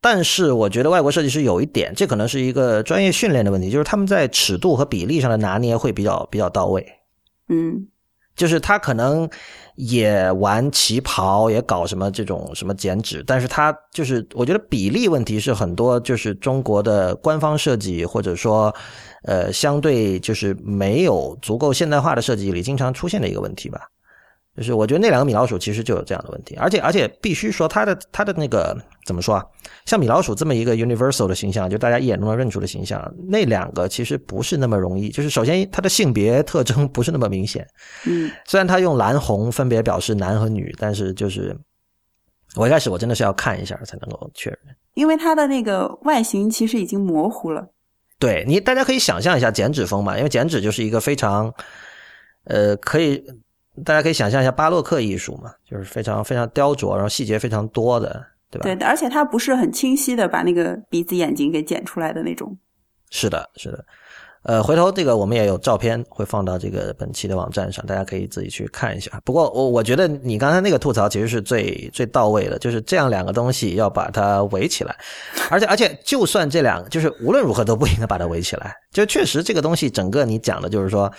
[0.00, 6.86] 但是我觉得外国设计师有一点，这可能是一个专业训练的问题，就是他们在尺度和比例上的拿捏会比较比较到位。
[7.50, 7.86] 嗯
[8.36, 9.28] 就是他可能
[9.78, 18.74] 也玩旗袍，也搞什么这种什么剪纸，但是他就是我觉得比例问题是很多就是中国的官方设计或者说
[19.22, 23.80] 呃相对就是没有足够现代化的设计里经常出现的一个问题吧。
[24.58, 29.44] 就是我觉得那两个米老鼠其实就有这样的问题，而且而且必须说它的它的那个怎么说啊？
[29.86, 35.08] 像米老鼠这么一个 universal 的形象，就大家一眼都能认出的形象，那两个其实不是那么容易。
[35.10, 37.64] 就是首先它的性别特征不是那么明显，
[38.04, 41.56] 嗯虽然它用蓝红分别表示男和女，但是就是
[42.56, 44.58] 我一开始我真的是要看一下才能够确认。
[44.94, 47.64] 因为它的那个外形其实已经模糊了。
[48.18, 51.54] 对你，大家可以想象一下剪纸风嘛，因为剪纸就是一个非常，
[52.46, 53.22] 呃，可以
[53.84, 58.64] 大家可以想象一下巴洛克艺术嘛，就是非常非常雕琢，然后细节非常多的，对吧？
[58.64, 62.56] 对，而且它不是很清晰的把那个鼻子眼睛给剪出来的那种。
[63.10, 63.84] 是的，是的。
[64.44, 69.20] 呃，回头这个我们也有照片会放到这个本期的网站上，大家可以自己去看一下。
[69.24, 74.96] 不过我我觉得你刚才那个吐槽其实是最最到位的，就是这样两个东西要把它围起来，
[75.50, 78.74] 而且而且就算这两个，就是无论如何都不应该把它围起来。
[78.92, 81.12] 就确实这个东西整个你讲的就是说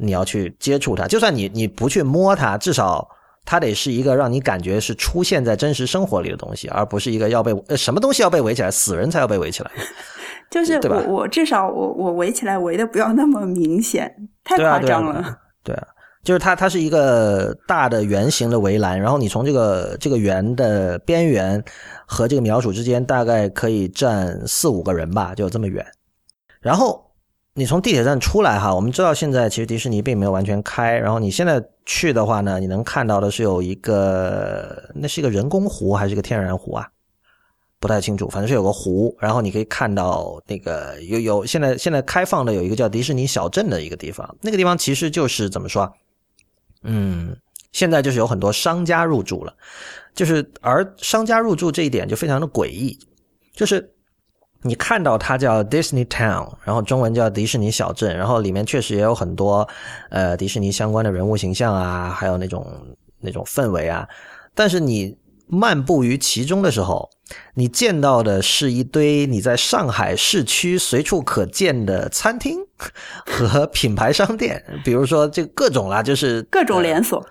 [0.00, 3.08] 你要去接触它，就算你你不去摸它，至少。
[3.42, 9.70] 它得是一个让你感觉是出现在真实生活里的东西，而不是一个要被呃什么东西要被围起来，死人才要被围起来。
[10.50, 15.14] 就是我我至少我我围起来围的不要那么明显，太夸张了。
[15.14, 15.86] 对啊对啊，
[16.22, 21.64] 就是它，它是一个大的圆形的围栏，然后你从这个这个圆的边缘
[22.06, 25.84] 和这个米老鼠之间大概可以站四五个人吧，就这么远。
[26.60, 27.09] 然后
[27.54, 36.88] 你从地铁站出来哈，我们知道现在其实迪士尼并没有完全开，然后你现在去的话呢，你能看到的是有一个，那是一个人工湖还是一个天然湖啊？
[37.80, 45.90] 不太清楚，反正是有个湖，然后你可以看到那个有有现在现在开放的有一个叫迪士尼小镇的一个地方，那个地方其实就是怎么说？
[46.82, 47.34] 嗯，
[47.72, 49.54] 现在就是有很多商家入驻了，
[50.14, 52.98] 就是而商家入驻这一点就非常的诡异，
[53.54, 53.92] 就是
[54.62, 59.66] 你看到它叫 Disney Town，然后中文叫迪士尼小镇，然后里面确实也有很多
[60.10, 62.66] 呃迪士尼相关的人物形象啊，还有那种
[63.20, 64.06] 那种氛围啊，
[64.54, 67.08] 但是你漫步于其中的时候，
[67.54, 72.58] 你见到的是一堆你在上海市区随处可见的餐厅
[73.26, 77.24] 和品牌商店，比如说这各种啦，就是各种呃连锁，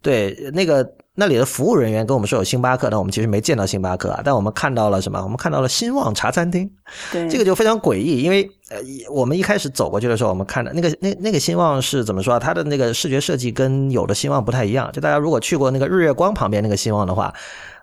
[0.00, 0.88] 对，那个
[1.20, 5.22] 那里的服务人员跟我们说有星巴克，但我们其实没见到星巴克啊，但我们看到了什么？
[5.22, 6.68] 我们看到了兴旺茶餐厅，
[7.12, 8.78] 对这个就非常诡异，因为呃，
[9.10, 12.38] 我们一开始走过去的时候，我们看到那个那那个兴旺是怎么说啊？
[12.38, 14.90] 它的那个视觉设计跟有的兴旺不太一样。
[14.92, 17.34] 就大家如果去过那个日月光旁边那个兴旺的话，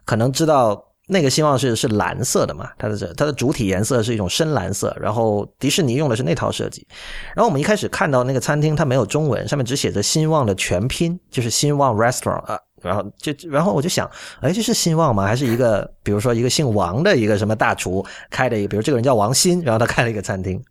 [0.03, 6.87] 可能知道那个兴旺是是蓝色的嘛，它的它的主体颜色是一种深蓝色，然后迪士尼用的是那套设计。
[7.35, 12.59] 然后我们一开始看到那个餐厅，它没有中文，上面只写着兴旺的全拼，就是兴旺 Restaurant 啊。
[12.81, 14.09] 然后就然后我就想，
[14.41, 15.25] 哎，这是兴旺吗？
[15.25, 20.61] 还是一个比如说一个姓王的一个什么大厨开的一个，比如这个人叫王鑫，然后他开了一个餐厅。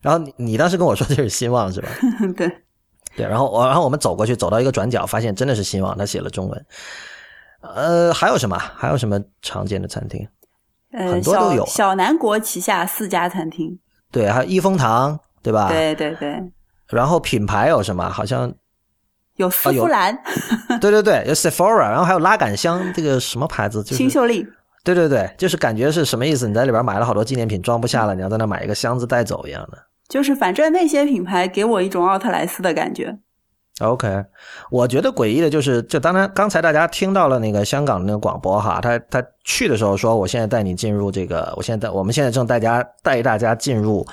[0.00, 1.88] 然后你你当时跟我说这是兴旺是吧？
[2.36, 2.50] 对，
[3.16, 6.66] 对，然后我然后我们走过去，走到一个转角，发现真的是兴旺，他写了中文。
[7.62, 8.58] 呃，还有什么？
[8.58, 10.26] 还有什么常见的餐厅？
[10.92, 13.78] 呃，很多都有小小南国旗下四家餐厅，
[14.12, 15.68] 对，还有益丰堂，对吧？。
[15.68, 16.40] 对对对，
[16.88, 18.08] 然后品牌有什么？
[18.10, 18.52] 好像
[19.36, 20.16] 有丝芙兰、
[20.80, 23.82] 对对对，有 Sephora，然后还有拉杆箱，这个什么牌子？
[23.82, 24.46] 就是新秀丽，
[24.84, 26.46] 对对对，就是感觉是什么意思？
[26.46, 29.78] 你在里边买了好多纪念品，装不下了，你要在那买一个箱子带走一样的。
[30.08, 33.18] 就是反正那些品牌给我一种奥特莱斯的感觉。
[33.80, 34.24] OK，
[34.70, 44.06] 我觉得诡异的就是，就当然刚才大家听到了那个香港的那个广播哈，他他去的时候说，我现在带你进入这个，我现在带我们现在正带家带大家进入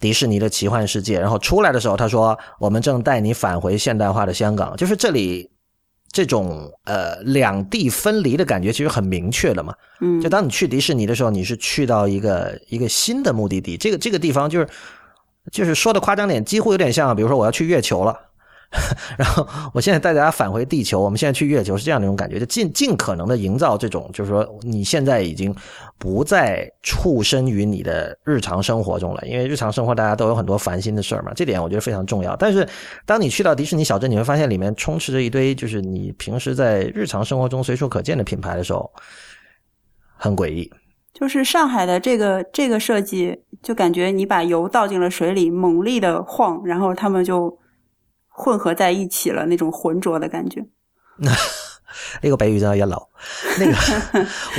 [0.00, 5.50] 迪士尼的奇幻世界，然后出来的时候他说，我们正带你返回现代化的香港，就是这里
[6.12, 9.74] 这种呃两地分离的感觉其实很明确的嘛。
[10.00, 14.68] 嗯，就当你去迪士尼的时候，你是去到一个一个新的目的地，这个这个地方就是
[15.50, 18.18] 就是说的夸张点，几乎有点像，比如说我要去月球了。
[19.16, 25.54] 然后我现在带大家返回地球，我们现在去月球是这样的一种感觉，就尽尽可能的营造这种，就是说你现在已经
[25.96, 32.34] 不再处身于你的日常生活中了，因为日常生活大家都有很多烦心的事儿嘛，这点我觉得非常重要。
[32.34, 32.68] 但是
[33.06, 38.90] 当你去到迪士尼小镇，你会发现里面充斥着一堆就是你平时在日常生活中随处可见的品牌的时候，
[40.16, 40.68] 很诡异。
[41.12, 47.56] 就是上海的这个这个设计，就感觉你把油倒进了水里，猛力的晃，然后他们就。
[48.36, 50.66] 混合在一起了，那种浑浊的感觉。
[52.20, 53.06] 那个北语真的也老。
[53.58, 53.76] 那个，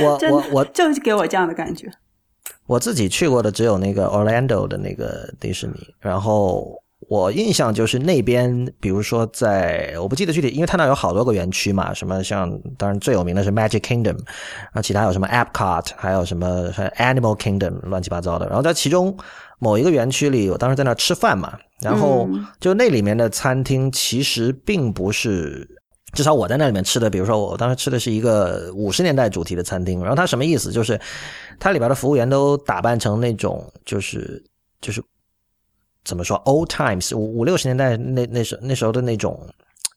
[0.02, 1.86] 我我我就给我这样的感觉。
[2.66, 18.46] 我自己去过的只有那个 Orlando 的那个迪士尼，然后我印象就是那边，比如说在我不记得具体，因为它那有好多个园区嘛，什么像当然最有名的是 Magic Kingdom，然后其他有什么 Epcot，还有什么 Animal Kingdom，乱七八糟的。
[18.46, 19.16] 然后在其中
[19.58, 21.58] 某一个园区里，我当时在那吃饭嘛。
[21.80, 22.26] 然后
[22.58, 25.68] 就那里面的餐厅其实并不是，
[26.14, 30.00] 至少我在那里面吃的，比如说我当时吃的是一个五十年代主题的餐厅。
[30.00, 30.72] 然后它什么意思？
[30.72, 30.98] 就是
[31.58, 34.42] 它里边的服务员都打扮成那种，就是
[34.80, 35.02] 就是
[36.02, 39.38] 怎么说，old times 五五六十年代那那时那时候的那种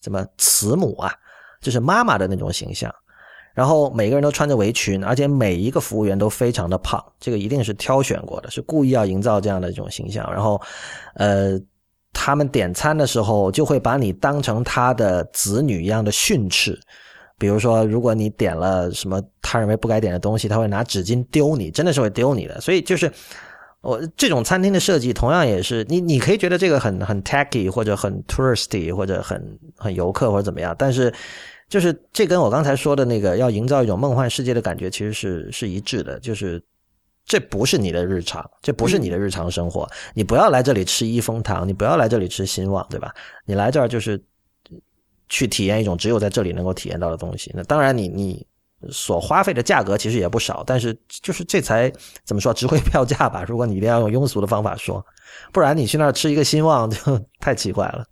[0.02, 1.14] 怎么慈母啊，
[1.62, 2.94] 就是妈妈的那种形象。
[3.60, 10.26] 然后每个人都穿着围裙，而且每一个服务员都非常的胖，这个一定是挑选过的，是故意要营造这样的一种形象。
[10.32, 10.62] 然后，
[11.16, 11.60] 呃，
[12.14, 16.80] 他们点餐的时候就会把你当成他的子女一样的训斥，
[17.38, 22.62] 比如说，如果你点了什么他认为不该点的东西，他会拿纸巾丢你，真的是会丢你的。
[22.62, 23.12] 所以就是
[23.82, 31.14] 我这种餐厅的设计，同样也是你你可以觉得这个很很 tacky 或者很 touristy 或者很很游客或者怎么样，但是。
[31.70, 36.20] 就是这跟我刚才说的那个要营造一种梦幻世界的感觉，其实是是一致的。
[36.20, 36.62] 就是
[37.26, 39.88] 这不是你的日常，这不是你的日常生活。
[40.16, 43.14] 你不要来这里吃一风堂，你不要来这里吃兴旺，对吧？
[43.46, 44.20] 你来这儿就是
[45.30, 47.52] 去体验一种只有在这里能够体验到的东西。
[47.54, 48.48] 那当然，你你
[48.90, 51.92] 所花费的价格其实也不少，但是就是这才
[52.26, 53.46] 怎么说值回票价吧？
[53.48, 55.06] 如果你一定要用庸俗的方法说，
[55.54, 56.98] 不然你去那儿吃一个兴旺就
[57.40, 58.04] 太奇怪了。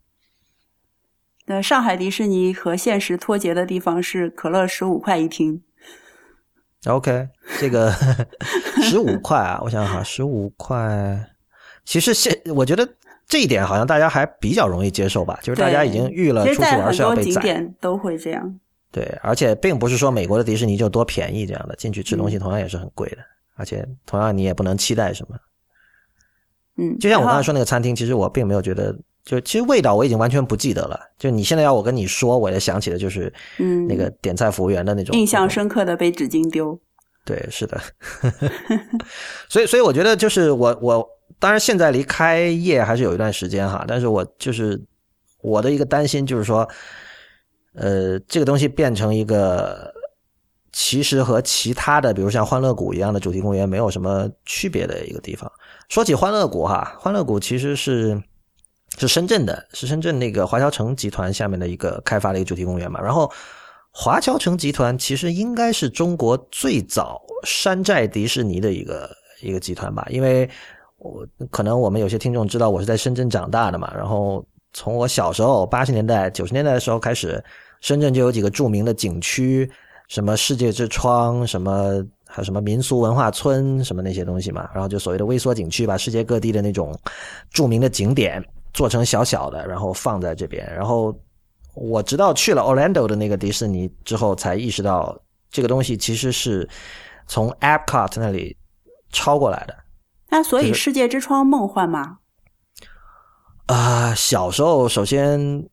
[1.49, 5.61] 那上海迪士尼和现实脱节的地方是可乐十五块一听。
[6.85, 7.89] OK，这个
[8.83, 11.29] 十五块啊，我想想哈，十五块，
[11.85, 12.87] 其实现我觉得
[13.25, 18.59] 这一点好像大家还比较容易接受吧，就是大家已经预了出去玩是要被宰，都会这样。
[18.91, 23.17] 对，而且并不是说美国的迪士尼就多便宜这样的，进去吃东西同样也是很贵的，
[23.55, 25.37] 而且同样你也不能期待什么。
[26.75, 28.93] 嗯，就像我刚才说那个餐厅，其实我并没有觉得。
[29.27, 30.97] 就其实味道我已经完全不记得了。
[31.19, 36.79] 就你现在要我跟你说，我也想起的就是嗯那个点菜服务员的那种印象深刻的被纸巾丢。
[37.25, 37.77] 对，是的。
[39.49, 41.05] 所以，所以我觉得就是我我
[41.39, 44.81] 当然现在离开业还是有一段时间哈，但是我就是
[45.41, 46.65] 我的一个担心就是说，
[47.75, 49.93] 呃，这个东西变成一个
[50.71, 55.51] 其实和其他的比如像欢乐谷一样的主题公园没有什么区别的一个地方。
[55.89, 58.23] 说起欢乐谷哈，欢乐谷其实是。
[58.97, 62.99] 是深圳的，是深圳那个华侨城集团下面的一个开发的一个主题公园嘛。
[62.99, 63.31] 然后，
[63.91, 69.09] 华侨城集团其实应该是中国最早山寨迪士尼的一个
[69.41, 70.05] 一个集团吧。
[70.09, 70.49] 因为
[70.97, 73.93] 我可能我们有些听众知道我是在深圳长大的嘛。
[73.95, 77.43] 然后从我小时候八十年代、九十年代的时候开始，
[77.81, 79.69] 深圳就有几个著名的景区，
[80.07, 84.67] 什么世界之窗，什么还有什么民俗文化村，什么那些东西嘛。
[84.73, 86.97] 然后就所谓的微缩景区，把世界各地的那种
[87.51, 88.43] 著名的景点。
[88.77, 90.63] 做成小小的，然后放在这边。
[90.71, 91.11] 然后
[91.73, 96.69] 我直到去了 Orlando 的那个迪士尼之后，才意识到这个东西其实是
[97.25, 98.55] 从 Epcot 那里
[99.09, 99.75] 抄过来的。
[100.29, 102.19] 那所以世界之窗梦幻吗？
[103.65, 105.67] 啊，小时候首先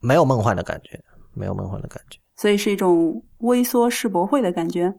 [0.00, 4.92] 没有梦幻的感觉，没有梦幻的感觉，所以是一种微缩世博会的感觉。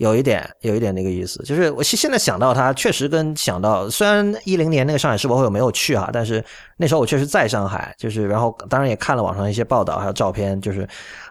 [0.00, 6.42] 有一点，有一点那个意思，就是我现现在想到他，确实跟想到，虽然一零年那个上海世博会我没有去哈，但是
[6.78, 10.88] 那时候我确实在上海，就是然后当然也看了网上一些报道还有照片，就是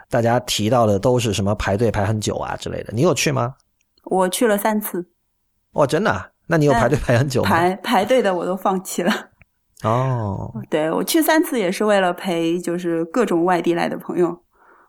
[0.07, 2.93] 大家提到的都是什么排队排很久啊之类的。
[2.93, 3.55] 你有去吗？
[4.03, 5.03] 我去了三次。
[5.72, 6.32] 哦，真的？
[6.45, 7.49] 那你有排队排很久吗？
[7.49, 9.11] 排排队的我都放弃了。
[9.84, 14.43] 哦， 对我去三次也是为了陪，就是各种外地来的朋友。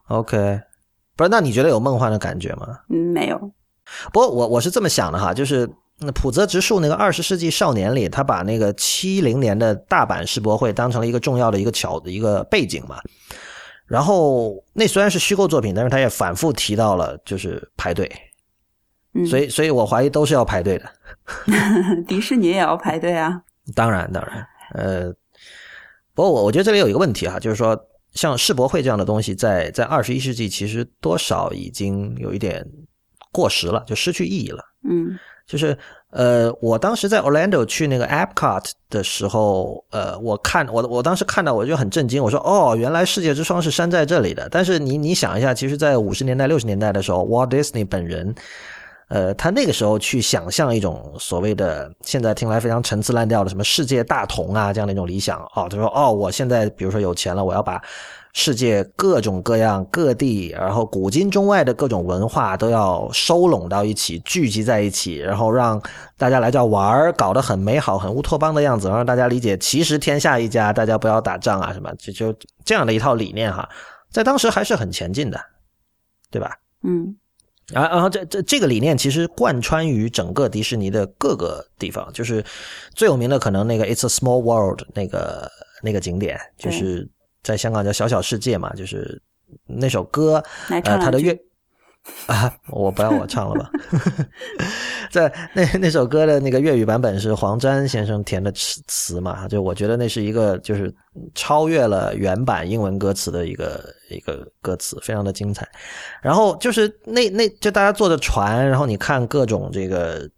[0.08, 0.60] OK，
[1.16, 2.66] 不是，那你觉得有梦幻的感觉吗？
[2.90, 3.52] 嗯，没有。
[4.12, 5.68] 不过我我是这么想的哈，就是
[5.98, 12.98] 那浦泽直树那个《二十世纪少年》里，他把那个七零年的大阪世博会当成了一个重要的一个桥的一个背景嘛。
[13.86, 18.08] 然后那虽然是虚构作品，但是他也反复提到了就是排队，
[19.14, 20.88] 嗯，所以所以我怀疑都是要排队的。
[22.06, 23.42] 迪士尼也要排队啊。
[23.74, 25.12] 当然当然，呃，
[26.14, 27.78] 不过我我觉得这里有一个问题哈，就是说
[28.14, 32.64] 像世博会这样的东西，在在二十一世纪其实多少已经有一点
[33.32, 34.64] 过时了，就失去意义了。
[34.88, 35.76] 嗯就是
[36.10, 44.48] 呃，我当时在 Orlando 去那个 Epcot 的时候，呃，我看我我当时看到我就很震惊，我说哦，原来世界之窗是山在这里的。
[44.48, 48.32] 但是你你想一下，其实，在五十年代六十年代的时候，Walt Disney 本人，
[49.10, 57.82] 呃，他那个时候去想象一种所谓的现在听来非常陈词滥调的什么世界大同啊这样的一种理想哦，他说哦，我现在比如说有钱了，我要把
[58.32, 65.82] 世界各种各样各地，然后古今中外的各种文化都要收拢到一起，聚集在一起，然后让
[66.16, 72.32] 大家来这玩儿，搞得很美好、很乌托邦的样子，让大家理解其实天下一家，大家不要打仗啊什么，就就
[72.64, 73.68] 这样的一套理念哈，
[74.12, 75.40] 在当时还是很前进的，
[76.30, 76.56] 对吧？
[76.84, 77.16] 嗯
[77.72, 82.44] 然然后这这这个理念其实贯穿于整个迪士尼的各个地方，就是
[82.94, 85.50] 最有名的可能那个 It's a Small World 那个
[85.82, 87.08] 那个景点，就是
[87.42, 89.20] 在香港叫小小世界嘛，就是
[89.66, 91.40] 那首歌，呃，它的两句粤
[92.26, 93.70] 啊，我不让我唱了吧？
[95.10, 100.92] 在那那首歌的那个粤语版本是黄沾先生填的词词嘛，就我觉得那是一个就是
[101.34, 105.68] 超越了原版英文歌词的一个一个歌词，非常的精彩。
[106.22, 110.28] 然后就是那那就大家坐着船，然后你看各种这个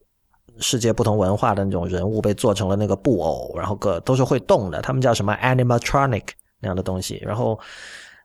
[0.59, 6.25] 世界不同文化的那种人物被做成了那个布偶，然后个都是会动的，他们叫什么 animatronic
[6.61, 7.59] 那样的东西，然后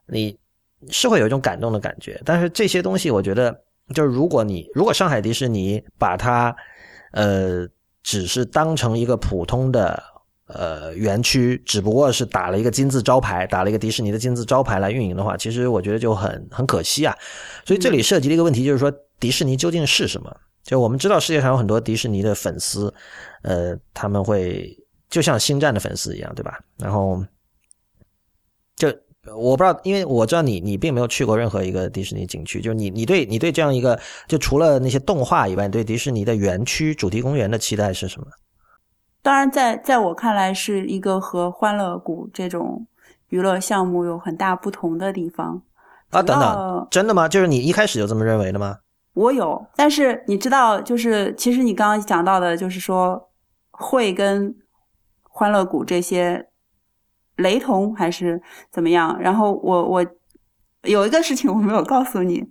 [0.08, 0.38] 你
[0.90, 2.22] 是会有一种感动的感觉。
[2.26, 3.52] 但是这些东西，我觉得
[3.94, 6.56] 就是如果你如果上海迪士尼把它
[7.12, 7.68] 呃
[8.04, 10.02] 只是当成一个普通的。
[10.50, 17.14] 呃，园区只不过是打了一个金字招牌，打了一个迪士尼的金字招牌来运营的话，其实我觉得就很很可惜啊。
[17.66, 20.34] 所以这里涉及的一个问题就是说，迪士尼究竟是什么？
[20.64, 22.94] 就我们知道世界上有很多迪士尼的粉丝，
[23.42, 24.74] 呃，他们会
[25.10, 26.58] 就像星战的粉丝一样，对吧？
[26.78, 27.22] 然后
[28.78, 28.88] 就
[29.36, 38.28] 我不知道，因为我知道你你并没有去过任何一个迪士尼景区，就是你你对你对这样一个就除了那些动画以外，你对迪士尼的园区主题公园的期待是什么？
[39.22, 42.88] 当然在，在我看来，是一个和欢乐谷这种
[43.30, 45.62] 娱乐项目有很大不同的地方。
[46.12, 47.28] 啊，等等，真的吗？
[47.28, 48.78] 就是你一开始就这么认为的吗？
[49.14, 53.30] 我有，但是你知道，就是其实你刚刚讲到的，就是说
[53.72, 54.56] 会跟
[55.24, 56.48] 欢乐谷这些
[57.38, 59.18] 雷同还是怎么样？
[59.20, 60.06] 然后我我
[60.84, 62.44] 有一个事情我没有告诉你，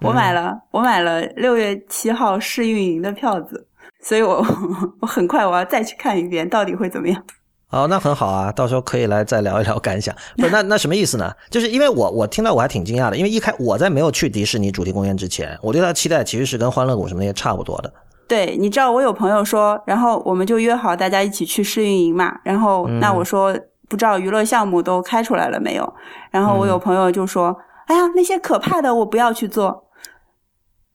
[0.00, 3.66] 我买了、我买了六月七号试运营的票子，
[4.02, 4.44] 所以我
[5.00, 7.22] 我很快我要再去看一遍，到底会怎么样？
[7.70, 10.14] 哦，那很好啊，到时候可以来再聊一聊感想。
[10.36, 11.32] 不是，那那什么意思呢？
[11.48, 17.92] 就是因为我我听到我还挺惊讶的，因为一开我在没有去迪士尼主题公园之前，我对它的期待其实是跟欢乐谷什么那些差不多的。
[18.28, 22.38] 对，你知道我有朋友说，然后我们就约好大家一起去试运营嘛。
[22.44, 23.58] 然后那我说
[23.92, 25.94] 不知道娱乐项目都开出来了没有？
[26.30, 29.84] 然后我有朋友就说：“哎呀，那些可怕的我不要去做。”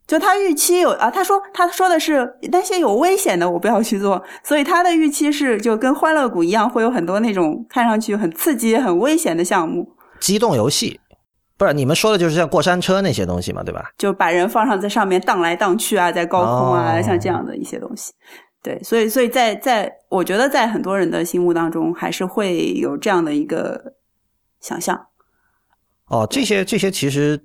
[0.08, 9.88] 就他预期有啊，他说他说的是那些有危险的我不要去做，所以他的预期是就跟欢乐谷一样，会有很多那种看上去很刺激、很危险的项目，
[10.20, 11.00] 机动游戏，
[11.56, 13.92] 不是你们说的就是像过山车那些东西嘛，对吧？
[13.98, 18.14] 就把人放上在上面荡来荡去啊，在高空啊，哦像这样的一些东西。
[18.64, 23.94] 对，所以所以在在我觉得在很多人的心目当中，还是会有这样的一个
[24.60, 25.08] 想象。
[26.08, 27.40] 哦，这些这些其实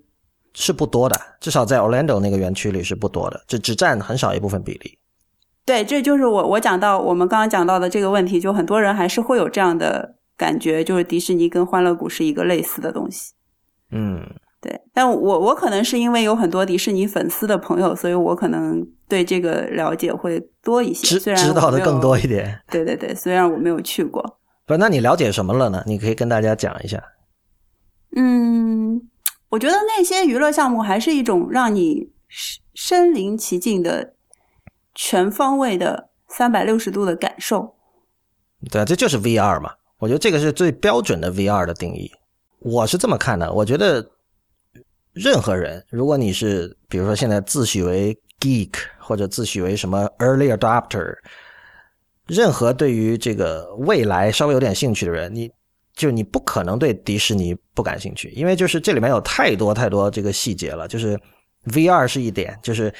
[0.54, 4.98] 是不多的，至少在 Orlando 那个园区里是不多的，只只占很少一部分比例。
[5.64, 13.34] 对，这就是我我讲到我们刚刚讲到的这个问题，就很多人还是会有这样的感觉，就是迪士尼跟欢乐谷是一个类似的东西。
[13.90, 14.28] 嗯，
[14.62, 22.60] 对，但我我可能是因为有很多迪士尼粉丝的朋友，所以我可能对这个了解会多一些，知知道的更多一点。
[22.70, 24.22] 对对对，虽然我没有去过。
[24.64, 25.82] 不是，那你了解什么了呢？
[25.84, 27.02] 你可以跟大家讲一下。
[28.14, 29.02] 嗯，
[29.48, 34.14] 我觉得那些娱乐项目还是一种让你身身临其境的
[34.94, 37.74] 全方位的三百六十度的感受。
[38.70, 39.72] 对啊，这就是 VR 嘛。
[39.98, 42.10] 我觉得这个是最标准的 VR 的定义。
[42.60, 44.08] 我是这么看的，我觉得
[45.12, 51.14] 任何人，如果你是比如说现在自诩为 geek 或者自诩为什么 early adopter，
[52.26, 55.50] 任何对于这个未来稍微有点兴趣的人，你
[55.94, 60.88] 就你不可能对迪士尼不感兴趣，因为就是这里面有太多太多这个细节了。
[60.88, 61.18] 就是
[61.66, 62.92] VR 是一点，就是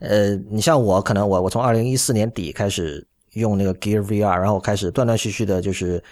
[0.00, 6.02] 呃，你像我，可能我我从二零一四年底开始用那个 Gear VR，然后开始断断续续的，就是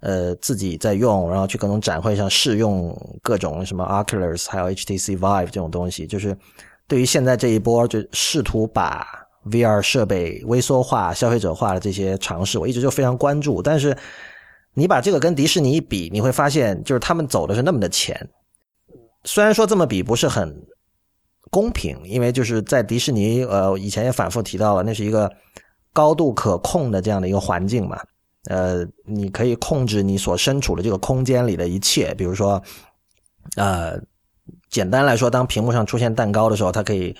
[0.00, 6.36] 呃自己在用，然后去各种展会上试用各种什么 Oculus 还有 HTC Vive 这种东西，就是
[6.86, 9.06] 对于现在这一波就试图把
[9.50, 13.62] VR 设备微缩化、消费者化的这些尝试，我一直就非常关注。
[13.62, 13.96] 但是
[14.74, 18.28] 你把这个跟迪士尼一比，你会发现就是他们走的是那么的前。
[19.24, 20.54] 虽然说这么比不是很
[21.50, 25.32] 公平，因为就是在迪士尼，呃，以前也反复提到了，那是一个
[25.92, 27.98] 高度可控的这样的一个环境嘛。
[28.46, 32.62] 呃，你可以控制你所身处的这个空间里的一切，比如说，
[33.56, 33.98] 呃，
[34.70, 37.16] 简单来说，当屏幕上出现蛋糕的时候，它可以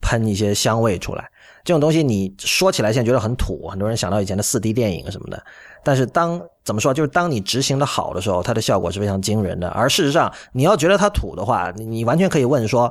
[0.00, 1.30] 喷一些香味出来。
[1.62, 5.42] 这种东西你说起来现在觉得很土，很多人想到以前的四 D 电影什么的。
[5.84, 9.68] 但是当怎么说，就是当你执行的好的时候，它的效果是非常惊人的。
[9.68, 12.90] 而事实上，你要觉得它土的话，你完全可以问说：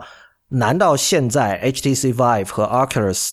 [0.50, 3.30] 难道现在 HTC Vive 和 Oculus？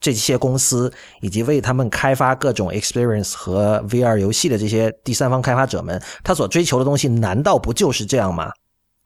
[0.00, 0.90] 这些公司
[1.20, 8.50] 以及为他们开发各种 experience 和 VR 游戏的这些第三方开发者们，他所追求的东西难道不就是这样吗？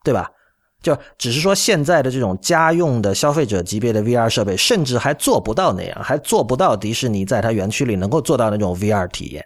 [0.03, 0.31] 对吧？
[0.81, 9.45] 就只是说现在的这种家用的消费者级别的 VR 设备，甚至还做不到那样，还做不到迪士尼在它园区里能够做到那种 VR 体验。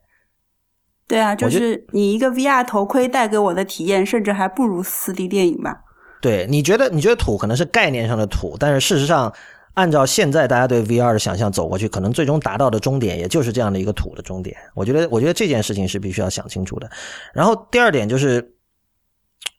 [1.08, 5.76] 对啊，就是你一个 VR 头盔带给我的体验，甚至还不如四 D 电影吧？
[6.22, 9.34] 对，你觉得你觉得土可能是概念上的土，但是事实上。
[9.76, 14.56] 按照现在大家对 VR 的想象走过去，可能最终达到的终点也就是这样的一个土的终点。
[14.74, 16.90] 我觉得，我觉得这件事情是必须要想清楚的。
[17.34, 18.56] 然后第二点就是，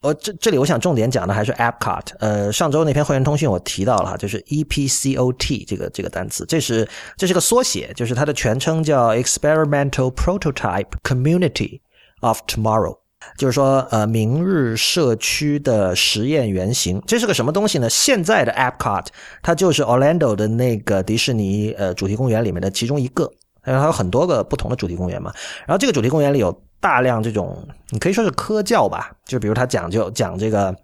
[0.01, 2.05] 呃，这这里我想重点讲的还是 AppCart。
[2.19, 6.87] 呃，上周那篇会员通讯我提到了，就是 EPCOT 这个这个单词，这是
[7.17, 11.81] 这是个缩写，就是它的全称叫 Experimental Prototype Community
[12.21, 13.00] of Tomorrow。
[13.37, 17.89] 就是说，呃，明日社区的实验原型，这是个什么东西呢？
[17.89, 19.05] 现在的 AppCart
[19.41, 23.23] 它就是 Orlando 的那个迪士尼呃主题公园里面的其中一个，
[23.65, 25.31] 因为它有很多个不同的主题公园嘛。
[25.67, 30.75] 然后这个主题公园里有大量这种，你可以说是科教吧，就比如它讲究讲这个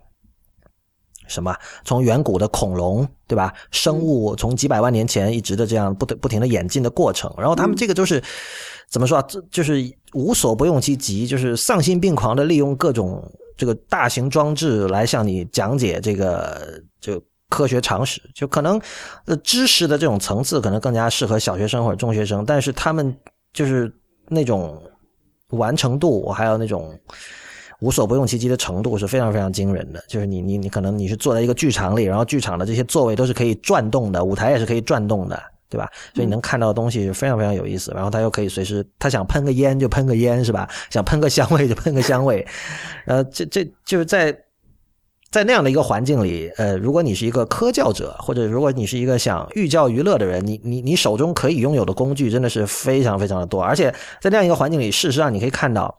[1.28, 3.54] 什么，从远古的恐龙，对吧？
[3.72, 8.24] 生物从几百万年前一直的这样不不停的演进的过程，然后他们这个就是。
[8.90, 9.26] 怎么说啊？
[9.28, 9.84] 这就是
[10.14, 13.22] 无所不用其极，就是丧心病狂的利用各种
[13.58, 18.22] 这个大型装置来向你讲解这个就科学常识。
[18.34, 18.80] 就可能
[19.26, 23.16] 呃知识的这种层次可能更加适合小学生或者中学生，但是他们
[23.52, 23.94] 就是
[24.30, 24.82] 那种
[25.50, 26.98] 完成度还有那种
[27.82, 30.04] 无所不用其极的程度是非常非常惊人的。
[30.08, 35.42] 就是你你你可能你是坐在一个剧场里，然后剧场的这些座位都是可以转动的，舞台也是可以转动的。
[35.70, 35.90] 对吧？
[36.14, 37.92] 所以你能看到的东西非常非常有意思。
[37.94, 40.70] 然后他又可以随时，他想喷个烟就喷个烟，是吧？
[40.90, 42.46] 想喷个香味就喷个香味。
[43.06, 44.32] 呃，这这就是在
[45.30, 53.62] 在那样的一个环境里，呃，如果你是一个科教者，或者如果你是一个想寓教于乐的人，你你你手中可以拥有的工具真的是非常非常的多。
[53.62, 55.94] 而且在那样一个环境里，事实上你可以看到，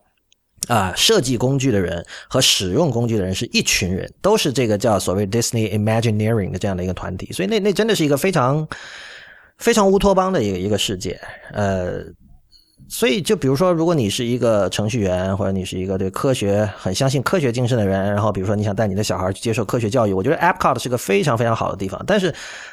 [0.69, 7.31] 啊，设计工具的人和使用工具的人是一群人，都是这个叫所谓 Disney Imagineering 的这样的一个团体。
[7.33, 8.67] 所以那那真的是一个非常。
[9.59, 11.21] 非常乌托邦的一个一个世界，
[11.53, 12.01] 呃，
[12.89, 22.01] 所以就比如说，如果你是一个程序员，或者你是一个对科学很相信科学精神的人，然后比如说你想带你的小孩去接受科学教育，我觉得 AppCart 是个非常非常好的地方。
[22.07, 22.33] 但是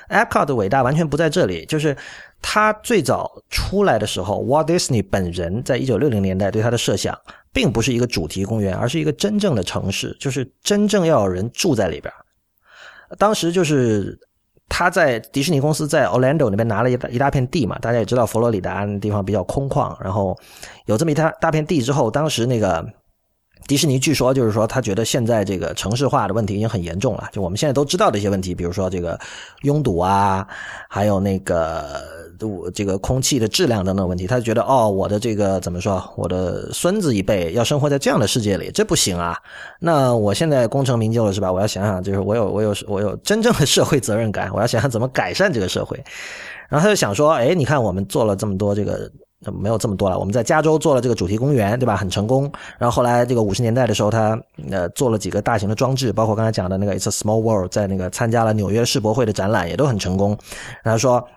[0.10, 1.98] AppCart 的伟大完全不在这里，就是
[2.40, 7.18] 它最早出来的时候，Walt Disney 本人在一九六零年代对它的设想，
[7.52, 12.14] 并不是一个主题公园，而是一个真正的城市，就是真正要有人住在里边。
[13.18, 14.20] 当时就是。
[14.68, 20.38] 他在迪士尼公司在 Orlando 那边拿了一大一大片地嘛，大家也知道佛罗里达那地方比较空旷，然后
[20.86, 22.86] 有这么一大大片地之后，当时那个。
[23.68, 27.28] 迪士尼据说就是说，他觉得现在这个城市化的问题已经很严重了。
[27.32, 29.20] 就我们现在都知道的一些问题，比如说这个
[29.64, 30.48] 拥堵啊，
[30.88, 31.84] 还有那个
[32.74, 34.28] 这个空气的质量等等问题。
[34.28, 39.36] 他就觉得，哦，我的这个怎么说，我的孙子一辈要生活在这样的世界里，这不行啊。
[39.80, 41.52] 那我现在功成名就了，是吧？
[41.52, 45.98] 我要想想，就是我有我有我有真正的社会责任感，我要想想怎么改善这个社会。
[46.70, 49.12] 然后他就想说，哎，你看我们做了这么多这个。
[49.52, 50.18] 没有这么多了。
[50.18, 51.96] 我们在加州做了这个主题公园，对吧？
[51.96, 52.52] 很成功。
[52.80, 60.36] 然后后来这个五十年代的时候，他呃做了几个大型的装置，包括刚才讲的那个 It's a Small World，在那个参加了纽约世博会的展览，也都很成功。
[60.84, 61.28] 然后说，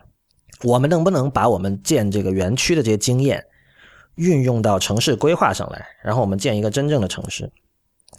[0.63, 3.45] 我们能不能把我们建这个园区的这些经验
[4.15, 5.85] 运用到城市规划上来？
[6.03, 7.51] 然后我们建一个真正的城市。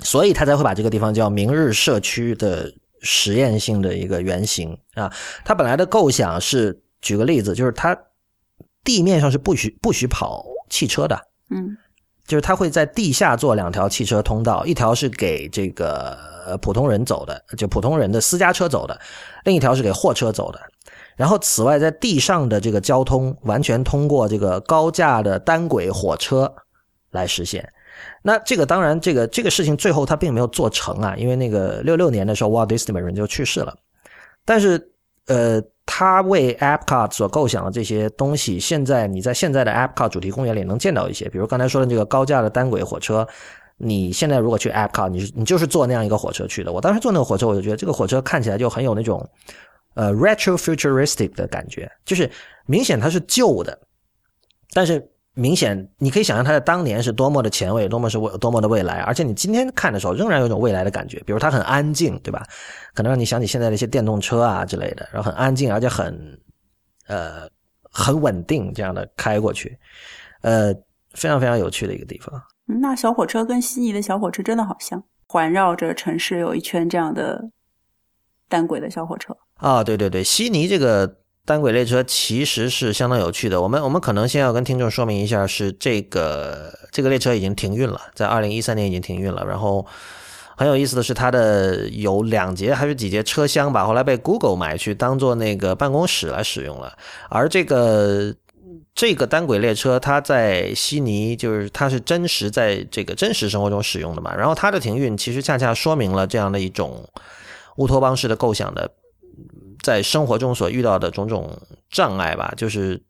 [0.01, 2.71] 所以他才会把这个地方叫明日社区的
[3.01, 5.11] 实验性的一个原型啊。
[5.43, 7.97] 他本来的构想是，举个例子，就是他。
[8.83, 11.19] 地面上是不许不许跑汽车的，
[11.49, 11.77] 嗯，
[12.25, 16.17] 就是他会在地下做两条汽车通道，一条是给这个
[16.61, 18.95] 普通人走的，就普通人的私家车走的；
[19.43, 20.59] 另一条是给货车走的。
[21.15, 26.49] 然后，此外，在地上的这个交通完全通过这个高架的单轨火车
[27.11, 27.67] 来实现。
[28.23, 33.75] 那这个当然，这个这个事情最后他并没有做成啊，因为那个六六年的时候，Walt Disney 人就去世了。
[34.45, 34.93] 但是，
[35.27, 35.61] 呃，
[35.91, 43.27] 他为 Epcot 所构想的这些东西，现在你在现在的 Epcot 主题公园里能见到一些，比如刚才说的这个高架的单轨火车。
[43.77, 46.71] 你现在如果去 Epcot，你你就是坐那样一个火车去的。
[46.71, 49.27] 我当时坐那个火车，我就觉得这个火车看起来就很有那种
[49.95, 52.29] 呃 retro futuristic 的感觉，就是
[52.67, 53.79] 明显它是旧的，
[54.73, 55.09] 但是。
[55.39, 61.17] 明显，你可以想象它在当年是多么的前卫，多么是未多么的未来，而且你今天看的时候仍然有一种未来的感觉。
[61.25, 62.45] 比如它很安静，对吧？
[62.93, 66.39] 可能让你想起现在的一些电动车啊之类的，然后很安静，而且很
[67.07, 67.49] 呃
[67.83, 69.79] 很稳定，这样的开过去，
[70.41, 70.73] 呃，
[71.13, 72.41] 非常非常有趣的一个地方。
[72.81, 77.49] 那小火车跟悉尼的小火车真的好像，环绕着城市有一圈这样的
[78.49, 81.17] 单轨的小火车啊，对对对，悉尼这个。
[81.45, 83.59] 单轨列车其实是相当有趣的。
[83.59, 89.43] 我们我们可能先要跟听众说明一下，是这个这个列车已经停运了，在二零一三年已经停运了。
[89.45, 89.83] 然后
[90.55, 96.95] 很有意思的是，它的有两节还是几节车厢吧，后来被 Google 买去当做那个办公室来使用了。
[97.29, 98.35] 而这个
[98.93, 104.35] 这个单轨列车，它在悉尼就是它是真实在这个真实生活中使用的嘛。
[104.35, 107.09] 然后它的停运其实恰恰说明了这样的一种
[107.77, 108.91] 乌托邦式的构想的。
[109.81, 111.57] 在生活中所遇到的种种
[111.89, 113.01] 障碍吧，就是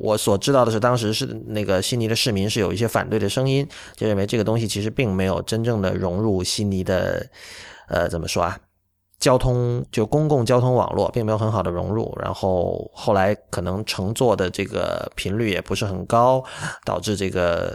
[0.00, 7.26] 我所知道的是，当时是那个悉尼的市民是有一些反对的声音，就认为这个东西其实并没有真正的融入悉尼的，
[7.88, 8.58] 呃，怎么说啊？
[9.18, 16.44] 交通就公共交通网络并没有很好的融入，然后后来可能乘坐的这个频率也不是很高，
[16.84, 17.72] 导致这个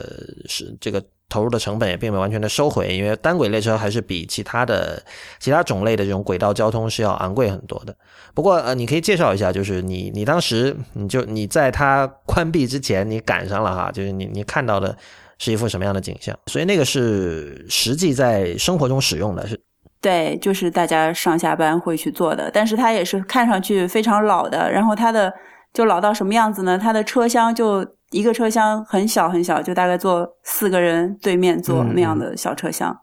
[0.48, 1.04] 是这个。
[1.30, 5.02] 投入的成本也并没有完全的收回，因为单轨列车还是比其他的
[5.40, 7.96] 其他种类的这种轨道交通是要昂贵很多的。
[8.34, 14.98] 不过呃，你可以介绍一下，就是你你当时你就你在它关闭之前你赶上了哈，就是你你看到的
[15.38, 16.36] 是一幅什么样的景象？
[16.48, 19.62] 所以那个是实际在生活中使用的是？
[20.02, 25.32] 对，就是大家上下班会去做的，但是它也是看上去非常老的，然后它的
[25.74, 26.76] 就老到什么样子呢？
[26.78, 27.86] 它的车厢就。
[28.12, 32.98] 一个车厢很小很小，就大概坐四个人对面坐那样的小车厢，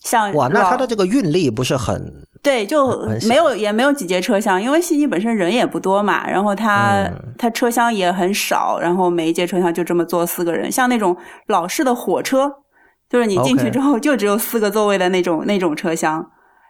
[0.00, 11.16] 像哇，那它的这个运力不是很对，就没有也没有几节车厢，因为悉尼本身人也不多嘛，然后它它车厢也很少，然后每一节车厢就这么坐四个人，像那种
[11.48, 12.48] 老式的火车，
[13.10, 16.24] 就是你进去之后就只有四个座位的那种那种车厢，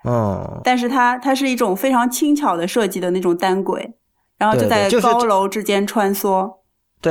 [0.09, 3.95] 嗯，但是它它是一种非常轻巧的设计的那种单轨，
[4.39, 6.49] 然后就在高楼之间穿梭。
[6.49, 6.66] 对，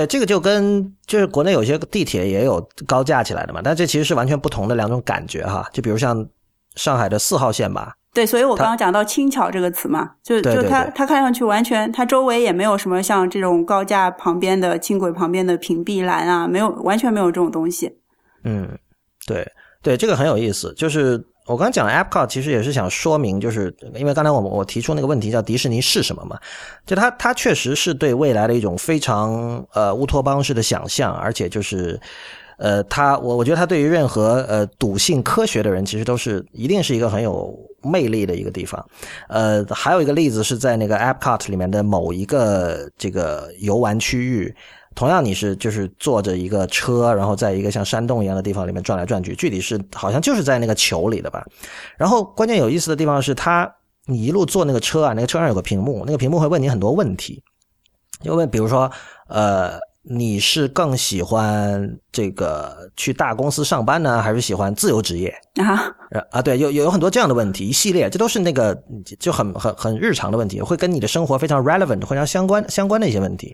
[0.07, 5.69] 这个就跟就是国内有些地铁也有高架起来的嘛，但这其实是完全不同的两种感觉哈。
[5.71, 6.27] 就比如像
[6.75, 7.93] 上海的四号线吧。
[8.13, 17.97] 对，所以我刚刚讲到“轻巧”这个词嘛，就就它它看上去完全，它周围也没有什么像这种高架旁边的轻轨旁边的屏蔽栏啊，没有完全没有这种东西。
[18.43, 18.77] 嗯，
[19.27, 19.45] 对
[19.81, 21.25] 对，这个很有意思，就是。
[21.45, 26.39] 我刚讲 Epcot 其实也是想说明，就是因为刚才我我提出那个问题叫迪士尼是什么嘛？
[26.85, 31.99] 就它它确实是对未来的一种非常呃乌托邦式的想象，而且就是
[32.57, 38.83] 呃，它我我觉得它对于任何呃笃信科学的人，其实都是一定是一个很有魅力的一个地方。
[39.29, 44.55] 呃，还有一个例子是在那个 Epcot 里面的某一个这个游玩区域。
[44.95, 51.45] 同样，你是就是坐着一个车，然后在一个像山洞一样的地方里面转来转去，具体是好像就是在那个球里的吧。
[51.97, 53.71] 然后关键有意思的地方是，它
[54.05, 57.43] 你一路坐那个车啊，那个车上有个屏幕，那个屏幕会问你很多问题，
[58.23, 58.89] 就问比如说，
[59.27, 59.77] 呃。
[60.07, 65.91] 你是更喜欢这个去大公司上班呢，还是喜欢自由职业啊？
[66.29, 68.79] 啊，对，有有很多这样的问题，一系列，这都是那个
[69.19, 73.51] 就很很很日常的问题，会跟你的生活非常 relevant，非常相关相关的一些问题。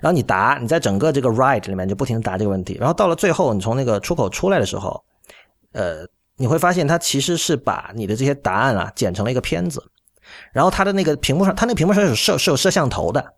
[0.00, 5.02] 然后你答，你在整个这个 ride 里面就不停的答这个问题，然后到了最后，你从那个出口出来的时候，
[5.72, 9.82] 呃，你会发现它其实是把你的这些答案啊剪成了一个片子，
[10.52, 13.32] 然后它的那个屏幕上，它那屏幕上有摄是有摄像头的。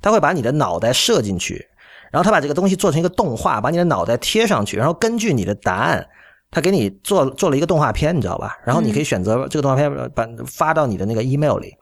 [0.00, 1.66] 他会把你的脑袋射进去，
[2.10, 6.06] 然后他把这个东西做成一个动画，把你的脑袋贴上去，然后根据你的答案，
[6.50, 8.58] 他给你做做了一个动画片，你知道吧？
[8.64, 11.74] 然后你可以选择这个动画片把发到你的那个 email 里。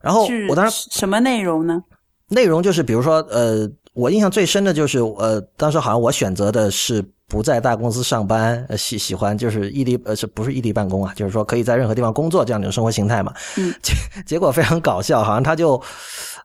[0.00, 1.82] 然后我当时什么内容呢？
[2.28, 11.12] 内容就是比如说，呃，我印象最深的就是，呃，当时好像我选择的是不在大公司上班，喜喜欢就是异地，呃，是不是异地办公啊？
[11.16, 13.32] 就是说可以在任何地方工作这样一种生活形态嘛。
[13.56, 13.74] 嗯。
[13.82, 13.92] 结
[14.26, 15.80] 结果非常搞笑，好像他就。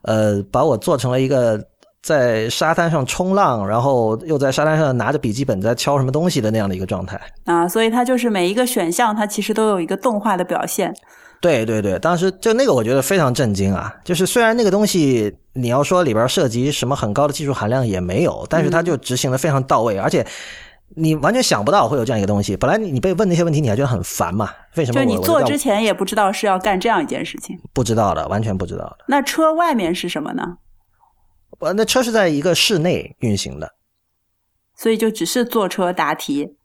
[0.02, 1.62] 呃，把我做成了一个
[2.02, 10.90] 在沙滩上冲浪，然后又在沙滩上拿着笔记本在敲什么东西的那样的一个状态啊，所以它就是每一个选项，它其实都有一个动画的表现。
[11.42, 13.94] 对对对，当时就那个我觉得非常震惊啊！
[14.02, 20.26] 就是虽然那个东西你要说里边涉及什么很高的技术含量也没有，但是它就执行的非常到位，而且
[20.96, 22.56] 你完全想不到会有这样一个东西。
[22.56, 24.50] 本来你你被问那些问题，你还觉得很烦嘛？
[24.76, 27.58] 为什么就你做之前也不知道是要干这样一件事情。
[27.72, 29.04] 不知道的，完全不知道的。
[29.08, 30.42] 那车外面是什么呢？
[31.60, 33.70] 呃，那车是在一个室内运行的。
[34.76, 36.56] 所以就只是坐车答题。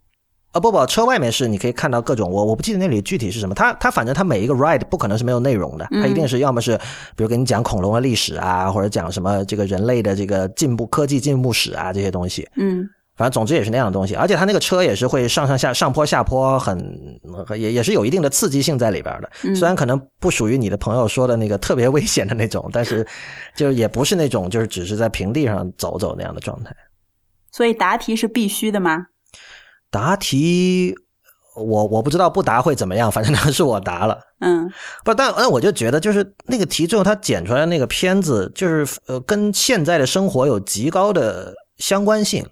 [0.53, 6.77] 啊不不，车外面是你可以看到各种我我不记得那里具体是什么，它它反正它每一个 ride 不可能是没有内容的，它一定是要么是
[7.17, 17.19] 比如给你讲恐龙的历史啊，或者讲什么这个人类的这个进步科技进步史啊这些东西，嗯反正总之也是那样的东西，而且它那个车也是会上上下上坡下坡很，
[17.57, 19.55] 也也是有一定的刺激性在里边的。
[19.55, 23.07] 虽然可能不属于你的朋友说的那个特别危险的那种，但是
[23.55, 26.75] 就也不是那种就是只是在平地上走走那样的状态。
[27.51, 29.07] 所以答题是必须的吗？
[29.89, 30.93] 答题，
[31.55, 34.19] 我我不知道不答会怎么样，反正那是我答了。
[34.41, 34.69] 嗯
[35.05, 42.45] 不，但但我就觉得，就是那个题最后，他剪出来的那个片子，就是呃，跟现在的生活有极高的相关性，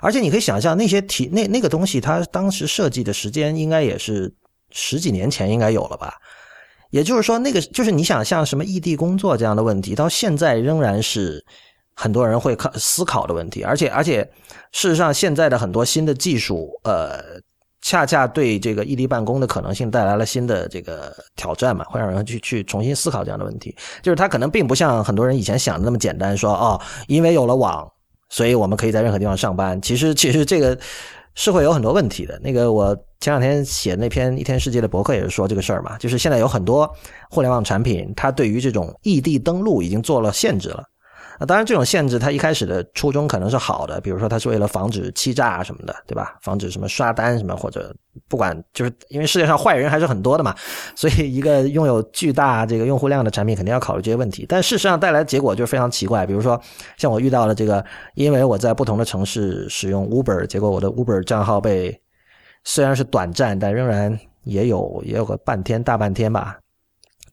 [0.00, 4.32] 而且你可以想象，那些题那那个东西，它当时设计的时间应该也是
[4.70, 6.14] 十几年前应该有了吧？
[6.90, 11.44] 也就是说，那个就是你想像什么异地工作这样的问题，到现在仍然是
[11.94, 14.22] 很多人会考思考的问题，而且而且
[14.72, 17.20] 事实上，现在的很多新的技术，呃，
[17.82, 23.76] 恰恰对这个异地办公的可能性带来了新的这个挑战嘛，会让人去去重新思考这样的问题。
[24.02, 27.86] 就是它可能并不像很多人以前想的那么简单，说哦，因为有了网，
[28.28, 29.80] 所以我们可以在任何地方上班。
[29.80, 30.78] 其实其实这个
[31.34, 32.38] 是会有很多问题的。
[32.42, 36.88] 那个我前两天写那篇一天世界的博客也是说这个事儿嘛，就是现在有很多
[37.30, 40.84] 互联网产品，它对于这种异地登录已经做了限制了。
[41.40, 46.36] 那当然，这种限制它一开始的初衷可能是好的，比如说它是为了防止欺诈什么的，对吧？
[46.42, 47.94] 防止什么刷单什么，或者
[48.28, 50.54] 不管，就是因为世界上坏人还是很多的嘛，
[50.96, 54.44] 所以一个拥有巨大这个用户量的产品肯定要考虑这些问题。
[54.48, 56.60] 但事实上带来的结果就非常奇怪，比如说
[56.96, 57.84] 像我遇到了这个，
[58.14, 62.00] 因为我在不同的城市使用 Uber，结果我的 Uber 账号被
[62.64, 66.58] 虽然是短暂，但仍然也有也有个半天大半天吧。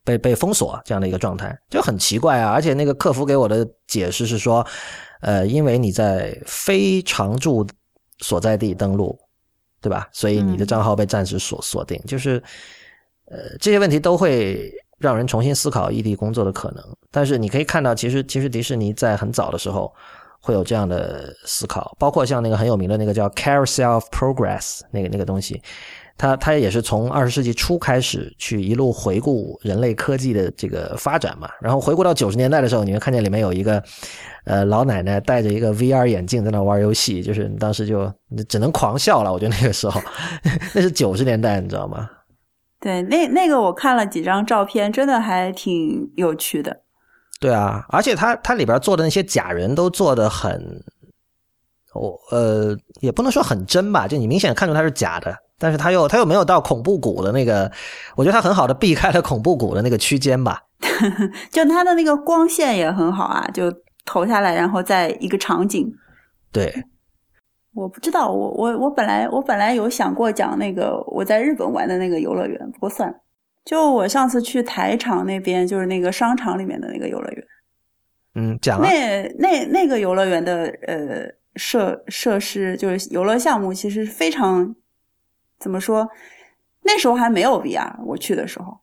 [0.05, 2.51] 被被封锁这样的一个状态，就很奇怪啊！
[2.51, 4.65] 而且那个客服给我的解释是说，
[5.21, 7.65] 呃，因为你在非常住
[8.19, 9.17] 所在地登录，
[9.81, 10.07] 对吧？
[10.13, 11.99] 所以你的账号被暂时锁锁定。
[12.07, 12.41] 就是，
[13.25, 16.83] 呃，这些问题都会让人重新思考异地工作的可能。
[17.09, 19.91] 但是你可以看到，其实其实迪士尼在很早的时候
[20.39, 25.59] 会有这样的思考，包括像那个很有名的那个叫 Carousel of Progress 那个那个东西。
[26.17, 33.83] 他他也是从二十世纪初开始去一路回顾人类科技的这个发展嘛，然后回顾到九十年代的时候，你会看见里面有一个
[34.45, 38.09] 呃老奶奶戴着一个 VR 眼镜在那玩游戏，就是当时就
[38.47, 39.33] 只能狂笑了。
[39.33, 40.01] 我觉得那个时候
[40.73, 42.09] 那是九十年代，你知道吗？
[42.79, 46.81] 对，那那个我看了几张照片，真的还挺有趣的。
[47.41, 50.81] 对啊，而且他他里边做的那些假人都做的很，
[51.93, 55.35] 我呃也不能说很真吧，就你明显看出他是假的。
[55.57, 57.71] 但是他又他又没有到恐怖谷的那个，
[58.15, 60.61] 我觉得他很好的避开了恐怖谷的那个区间吧。
[61.49, 65.89] 就他的那个光线也很好啊，就投下来，然后在一个场景。
[66.51, 66.83] 对，
[67.73, 73.15] 我不知道，我我我本来我本来有想过讲那个我在日本玩的那个游乐园，不过算了。
[73.63, 77.43] 就我上次去台场那边，就是那个商场里面的那个游乐园。
[78.35, 78.87] 嗯，讲啊。
[78.87, 81.25] 那那那个游乐园的呃
[81.55, 84.75] 设设施，就是游乐项目，其实非常。
[85.59, 86.07] 怎么说？
[86.87, 88.77] 那时候还没有 VR，我去的时候，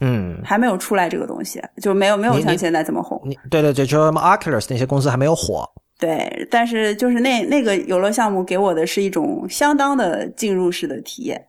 [0.00, 3.22] 嗯，还没有出来这个东西，就没有没有像现在这么红。
[3.24, 5.64] 你对对对，就什么 Oculus 那些公司还没有火。
[6.00, 11.46] 对，但是就是那那个游乐项目给我的是一种相当的进入式的体验。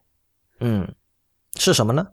[0.60, 0.88] 嗯，
[1.56, 2.06] 是什么呢？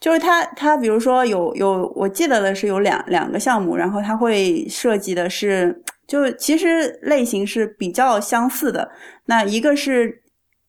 [0.00, 8.90] 就是它它比如说有有，我记得的是有两两个项目，然后它会设计的是，就其实类型是比较相似的。
[9.26, 10.23] 那一个是。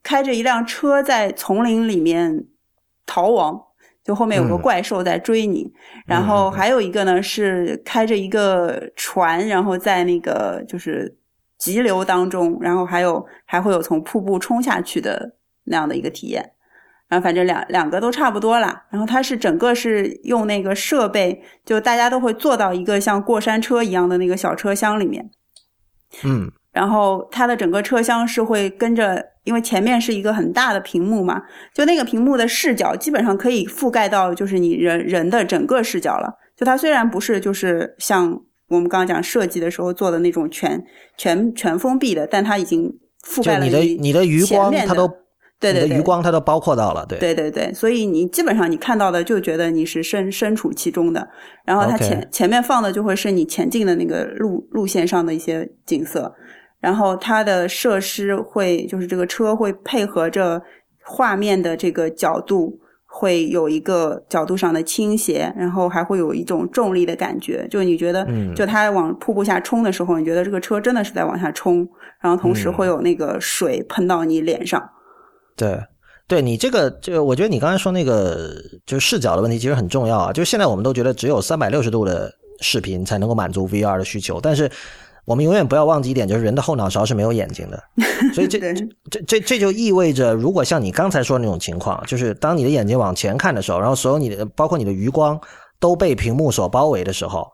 [0.06, 2.46] 开着一辆车在丛林里面
[3.08, 3.60] 逃亡，
[4.04, 5.74] 就后面有个怪兽在追你。
[6.06, 11.18] 然后还有一个呢是开着一个船，然后在那个就是
[11.58, 16.52] 急流当中，然后还有还会有从瀑布冲下去的那样的一个体验。
[17.08, 18.86] 然后反正两两个都差不多啦。
[18.92, 25.32] 然后它是整个是用那个设备，就大家都会坐到一个像过山车一样的那个小车厢里面。
[26.24, 26.52] 嗯。
[26.76, 31.42] 然后它的整个车厢是会跟着，因为前面是一个很大的屏幕嘛，
[31.74, 36.34] 就那个屏幕的视角基本上可以覆盖到就是你人人的整个视角了。
[36.58, 40.84] 就它虽然不是就是像我们刚刚讲设计的时候做的那种全
[41.18, 42.94] 全全封闭的，但它已经
[43.26, 45.08] 覆盖了你的你的余光，它都
[45.62, 51.26] 对对对，余光它都包括到了，对对对对，所以你基本上你看到的就觉得你是身身处其中的，
[51.64, 56.36] 然后它前前面放的就会是你前进的那个路路线上的一些景色。
[56.86, 60.62] 然后它的设施会就是这个车会配合着
[61.04, 62.80] 画面的这个角度。
[63.18, 67.66] 会有一个角度上的倾斜，然后还会有一种重力的感觉。
[67.72, 71.88] 就你觉得，就它往瀑布下冲的时候，你觉得这个车真的是在往下冲，
[72.20, 74.84] 然后同时会有那个水喷到你脸上。
[75.56, 75.82] 对，
[76.28, 78.52] 对你这个，这个我觉得你刚才说那个，
[78.86, 80.34] 就是视角的问题，其实很重要啊。
[80.34, 82.30] 就是现在我们都觉得只有三百六十度的
[82.60, 84.70] 视频才能够满足 VR 的需求，但是。
[85.26, 87.84] 我们永远不要忘记一点，就是人的后脑勺是没有眼睛的，
[88.34, 88.60] 所以这
[89.10, 95.40] 这这这就意味着，如果像你刚才说的那种情况，就是当你的眼睛往前看的时候，然后所有你的包括你的余光
[95.80, 97.48] 都被屏幕所包围的时候，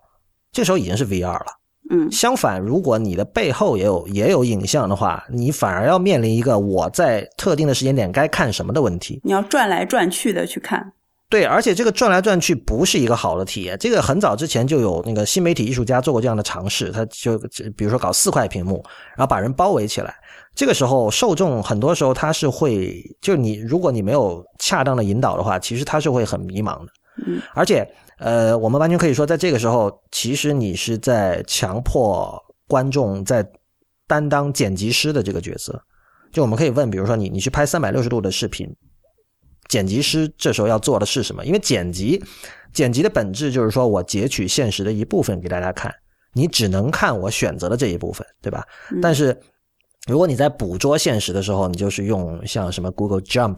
[0.52, 1.46] 这时候已经是 VR 了。
[1.90, 9.20] 嗯，相反，如果你的背后也有也有影像的话，你反而要面临一个我在特定的时间点该看什么的问题。
[9.24, 10.94] 你要转来转去的去看。
[11.32, 13.78] 对，而且这个转来转去不是一个好的体验。
[13.80, 17.40] 这个很早之前就有那个新媒体艺术家做过这样的尝试，他就
[17.78, 18.84] 比如说搞四块屏幕，
[19.16, 20.14] 然后把人包围起来。
[20.54, 26.92] 这个时候受众很多时候他是会，就你如果你没有恰当的引导的话，其实他是会很迷茫的。
[27.26, 33.42] 嗯，而且呃，我们完全可以说，在这个时候，其实你是在强迫观众在
[34.06, 35.82] 担当剪辑师的这个角色。
[36.34, 38.68] 就我们可以问，比如说你你去拍三百六十度的视频。
[39.72, 41.46] 剪辑师这时候要做的是什么？
[41.46, 42.22] 因为剪辑，
[42.74, 45.96] 剪辑的本质就是说我截取现实的一部分给大家看，
[46.34, 48.68] 你只能看我选择的这一部分，对吧？
[49.02, 49.40] 但是。
[50.08, 53.58] 如果你在捕捉现实的时候，你就是用像什么 Google Jump，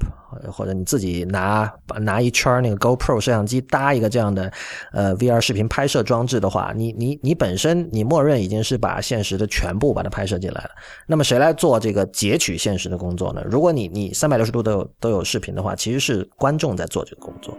[0.51, 4.51] 或者你自己拿拿一圈那个 GoPro 摄像机搭一个这样的
[4.91, 10.69] 呃 VR 视频拍摄装置的话，你你你本身你默认已经是把现实的全部把它拍摄进来了。
[11.07, 13.41] 那么谁来做这个截取现实的工作呢？
[13.49, 17.57] 如果你你三百六十度都有都有视频的话，其实是观众在做这个工作。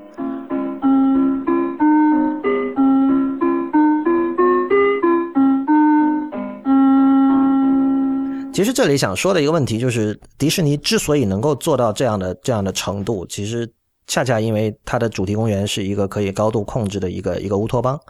[8.54, 13.68] 其实这里想说的一个问题就是，迪士尼之所以能够做到这样的这样的程度，其实
[14.06, 18.00] 恰恰因为它的主题公园是一个可以高度控制的一个一个乌托邦。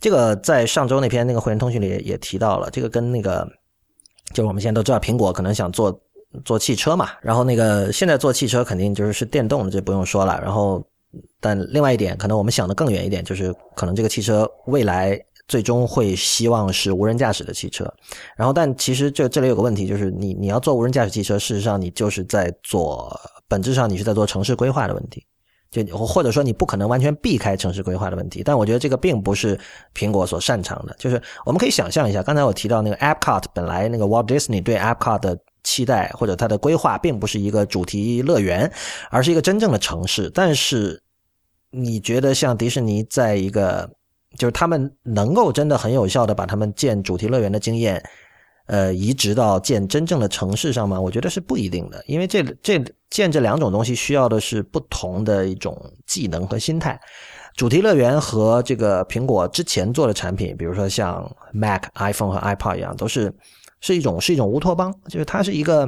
[0.00, 3.48] 这个在上周那篇那个会员通讯里也提到了，这个跟那个
[4.34, 5.96] 就是我们现在都知道，苹果可能想做
[6.44, 10.36] 做汽车嘛，然后那个现在做汽车肯定就是是电动的，这不用说了。
[10.42, 10.84] 然后，
[11.38, 15.16] 但另外一点，可能我们想的更远一点，就是可能这个汽车未来。
[15.52, 17.84] 最终会希望是无人驾驶的汽车，
[18.38, 23.14] 然后但其实这这里有个问题，就是你你要做无人驾驶汽车，事实上你就是在做
[23.48, 25.22] 本质上你是在做城市规划的问题，
[25.70, 28.42] 就或者说你不可能完全避开城市规划的问题。
[28.42, 29.60] 但我觉得这个并不是
[29.94, 38.72] 苹果所擅长的，就是我们可以想象一下，刚才我提到那个 Epcot，本来那个 Walt Disney 对 Epcot 的期待或者它的规划，并不是一个主题乐园，
[39.10, 40.30] 而是一个真正的城市。
[40.32, 41.02] 但是
[41.70, 43.90] 你觉得像迪士尼在一个
[44.36, 48.02] 就是他们能够真的很有效的把他们建主题乐园的经验，
[48.66, 51.00] 呃，移植到建真正的城市上吗？
[51.00, 55.76] 我觉得是不一定的，因为这这建这两种东西需要的是不同的一种
[56.06, 56.98] 技能和心态。
[57.54, 63.30] 主题乐园和这个苹果之前做的产品，比如说像 Mac、iPhone 和 iPod 一样，都是
[63.80, 65.86] 是一种是一种乌托邦，就是它是一个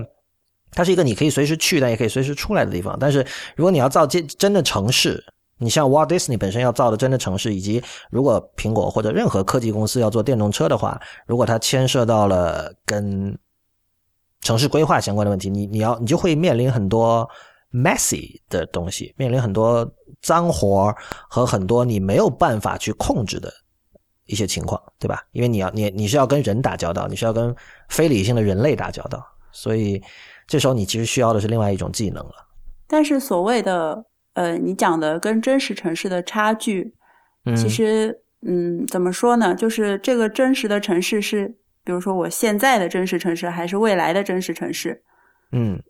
[0.73, 2.95] 它是一个你可以随时去但也可以随时出来的地方。
[3.01, 3.27] 但是
[3.57, 5.25] 如果你要造建真的城市，
[5.59, 13.39] 你像 Walt Disney 本身要造的真的城市，以及如果苹果或者任何科技公司要做电动车的话，如果它牵涉到了跟
[14.41, 17.29] 城市规划相关的问题，你你要你就会面临很多
[17.73, 19.89] messy 的东西，面临很多
[20.21, 20.95] 脏活
[21.31, 23.51] 和很多你没有办法去控制的
[24.27, 25.23] 一些情况，对吧？
[25.31, 27.55] 因为你要你你是要跟人打交道，你是要跟
[27.89, 30.03] 非理性的人类打交道，所以
[30.49, 32.35] 这时候你其实需要的是另外一种技能了。
[32.89, 34.05] 但是所谓的。
[34.35, 36.93] 呃，你讲的跟真实城市的差距，
[37.57, 39.55] 其实，嗯，怎么说呢？
[39.55, 41.47] 就是这个真实的城市是，
[41.85, 45.03] 比如说我现在的真实城市，还是未来的真实城市？
[45.53, 45.81] 嗯，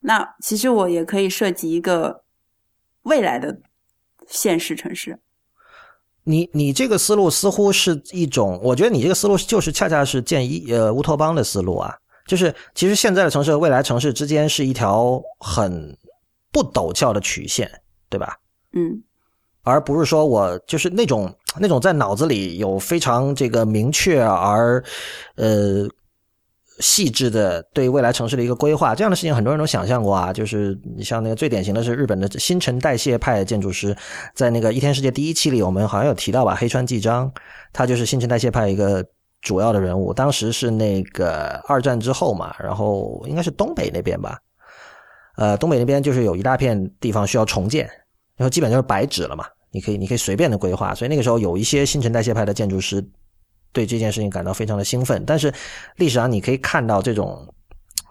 [0.00, 2.24] 那其实我也可以设计一个
[3.02, 3.60] 未来的
[4.26, 5.18] 现实城市。
[6.22, 11.94] 你你这个思路似乎是一种，我觉得你这个思路就是恰恰是建一呃乌托邦的思路啊，
[12.26, 15.94] 就是其实现在的城市和未来城市之间是一条很。
[16.54, 17.68] 不陡峭的曲线，
[18.08, 18.38] 对吧？
[18.74, 19.02] 嗯，
[19.64, 24.82] 而不是说我就是那种 那种在脑子里有非常这个明确而
[25.34, 25.88] 呃
[26.78, 30.32] 细致的对未来城市的一个规划，这样的事情很多人都想象过啊。
[30.32, 33.96] 就是你像那个最典型的是日本的新陈代谢派建筑师，
[34.34, 36.54] 在那个《一天世界》第一期里，我们好像有提到吧？
[36.54, 37.32] 黑川纪章，
[37.72, 39.04] 他就是新陈代谢派一个
[39.40, 40.14] 主要的人物。
[40.14, 44.38] 当时是那个二战之后嘛，然后应该是东北那边吧。
[45.36, 47.86] 呃，东北那边就是有一大片地方需要重建，
[48.36, 50.94] 然后基本就是白纸了嘛，你可以你可以随便的规划。
[50.94, 53.04] 所以那个时候有一些新陈代谢派的建筑师
[53.72, 55.24] 对这件事情感到非常的兴奋。
[55.26, 55.52] 但是
[55.96, 57.46] 历史上你可以看到这种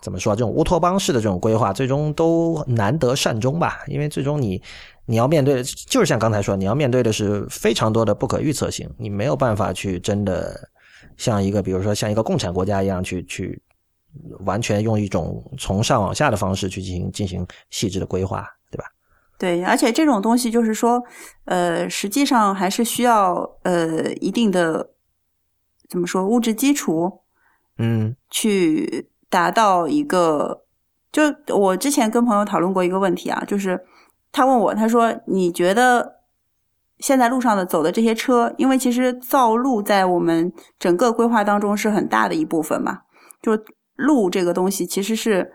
[0.02, 3.84] 怎么说，这种乌托邦式的这种规划，最终都难得善终吧？
[3.88, 4.62] 因为最终你
[5.06, 10.70] 你要面对的，就是像刚才说，你要面对的是非常多的不可预测性，你没有办法去真的
[11.16, 13.62] 像一个比如说像一个共产国家一样去去
[14.45, 18.86] 完全用一种从上往下的方式去进行进行细致的规划，对吧？
[19.38, 21.03] 对，而且这种东西就是说，
[21.45, 24.91] 呃，实际上还是需要呃一定的
[25.89, 27.22] 怎么说物质基础，
[27.78, 30.61] 嗯去达到一个。
[31.11, 31.22] 就
[31.55, 33.80] 我之前跟朋友讨论过一个问题啊，就是
[34.32, 36.22] 他问我，他说你觉得
[36.97, 43.01] 现在路上的走的这些车，因为其实造路在我们整个规划当中是很大的一部分嘛，
[43.43, 43.51] 就
[43.96, 45.54] 路这个东西其实是。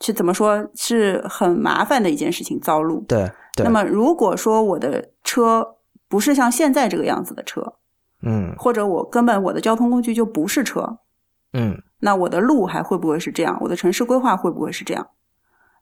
[0.00, 0.64] 是怎么说？
[0.76, 3.04] 是很麻烦的一件事情，造路。
[3.08, 3.64] 对对。
[3.64, 5.74] 那么，如果说我的车
[6.08, 7.74] 不是像现在这个样子的车，
[8.22, 10.98] 嗯，或者我根本我的交通工具就不是车，
[11.52, 13.58] 嗯，那我的路还会不会是这样？
[13.62, 15.04] 我的城市规划会不会是这样？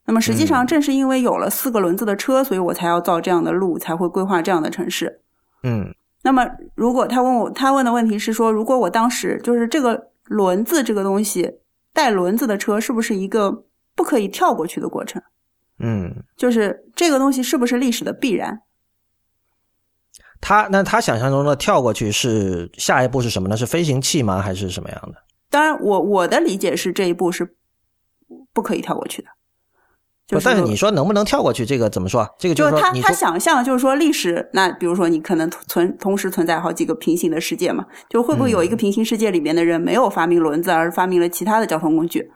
[0.07, 5.21] 那么，实际上正是因为有了四个轮子的车，所以我才要造这样的路，才会规划这样的城市。
[5.63, 5.95] 嗯。
[6.23, 6.43] 那么，
[6.75, 11.59] 如果他问我，他问的问题是说，如果我当时就是这个轮子这个东西
[11.93, 13.65] 带轮子的车，是不是一个？
[13.97, 15.23] 不可以跳过去的过程，
[15.79, 18.61] 嗯，就是这个东西是不是历史的必然？
[20.39, 23.57] 他那他想象中的跳过去是下一步是什么呢？
[23.57, 24.43] 是飞行器吗？
[24.43, 25.23] 还是什么样的？
[25.49, 27.57] 当然，我我的理解是这一步是
[28.53, 29.29] 不可以跳过去的。
[30.27, 31.65] 就但是你说能不能跳过去？
[31.65, 32.29] 这个怎么说？
[32.37, 42.29] 这个就他他想象就是说历史，那比如说你可能存同时存在好几个平行的世界嘛，就会不会有一个平行世界里面的人没有发明轮子，而发明了其他的交通工具？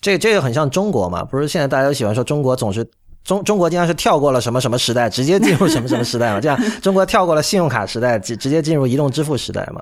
[0.00, 1.22] 这这个很像中国嘛？
[1.24, 2.84] 不是现在大家都喜欢说中国总是
[3.22, 6.40] 中中国经常是跳过了什么什么时代，直接进入什么什么时代嘛？
[6.40, 9.80] 这样 中国跳过了信用卡时代，直直接进入移动支付时代嘛？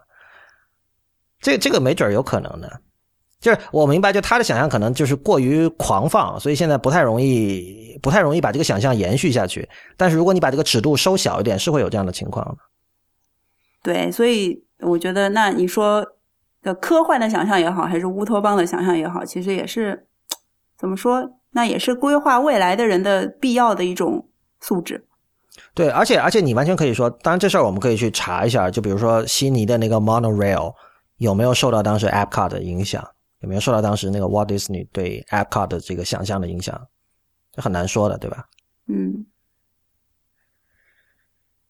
[1.40, 2.70] 这这个没准有可能的，
[3.40, 9.68] 就是我明白，就他的想象可能就是过于狂放，所以现在不太容易不太容易把这个想象延续下去。
[9.96, 12.56] 但是如果你把这个尺度收小一点，是会有这样的情况的。
[13.82, 16.06] 对，所以我觉得，那你说
[16.62, 20.06] 的科幻的想象也好，还是乌托邦的想象也好，其实也是。
[20.78, 21.30] 怎么说？
[21.50, 24.28] 那也是规划未来的人的必要的一种
[24.60, 25.04] 素质。
[25.74, 28.70] 对，而且而且你完全可以说，当然这事儿我们可以去查一下。
[28.70, 30.72] 就比如说悉尼的那个 monorail
[31.18, 33.06] 有没有受到当时 a p c o t 的影响？
[33.40, 36.80] 有没有受到当时那个 Walt Disney 对 Epcot 的这个想象的影响？
[37.52, 38.44] 这很难说的，对吧？
[38.86, 39.26] 嗯。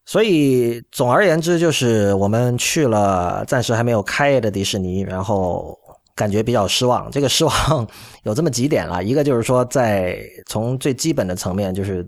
[0.05, 5.77] 所以总而言之，就是我们去了暂时还没有开业的迪士尼，然后。
[6.13, 7.87] 感觉比较失望，这个失望
[8.23, 12.07] 有这么几点了，一个就是说，在从最基本的层面，就是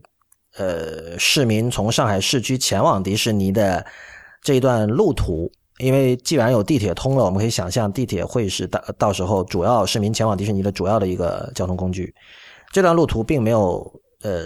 [0.58, 3.84] 呃，市民从上海市区前往迪士尼的
[4.42, 5.50] 这一段路途，
[5.84, 12.14] 因为既然有地铁通了，我们可以想象地铁会是到到时候主要市民前往迪士尼的主要的一个交通工具。
[12.72, 13.80] 这段路途并没有
[14.22, 14.46] 呃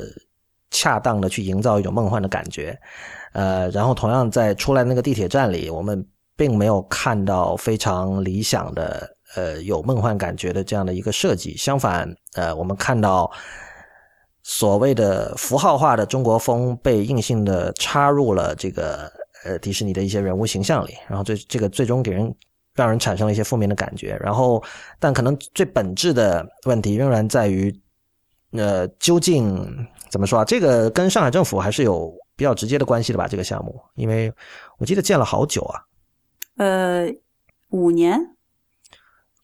[0.72, 2.78] 恰当的去营造一种梦幻的感觉，
[3.34, 9.16] 呃，然后同样在出来那个地铁站里，我们并没有看到非常理想的。
[9.36, 11.56] 呃，有梦幻感觉的这样的一个设计。
[11.58, 13.30] 相反，呃，我们看到
[14.42, 19.12] 所谓的符号化的中国风被硬性的插入了这个
[19.48, 22.36] 呃迪士尼的一些人物形象里，然后最这个最终给人
[22.76, 24.18] 让人产生了一些负面的感觉。
[24.22, 24.62] 然后，
[25.00, 27.74] 但可能最本质的问题仍然在于，
[28.52, 29.66] 呃，究竟
[30.10, 30.46] 怎么说啊？
[30.46, 33.28] 这个跟上海政府还是有比较直接的关系的吧？
[33.28, 34.32] 这个项目，因为
[34.78, 35.82] 我记得建了好久啊，
[36.58, 37.08] 呃，
[37.70, 38.20] 五年。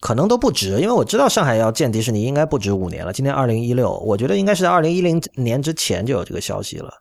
[0.00, 3.10] 可能都不止，因为我知道上海要建迪士尼应该不止五年了。
[3.10, 6.92] 今年二零一六，我觉得应该是在二零一零年之前就有这个消息了。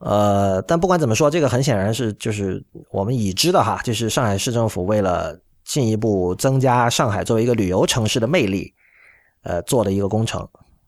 [0.00, 8.74] 呃，但不管怎么说，这个很显然是就是我们已知的哈，就是上海市政府为了进一步增加上海作为一个旅游城市的魅力，
[9.44, 10.46] 呃，做的一个工程。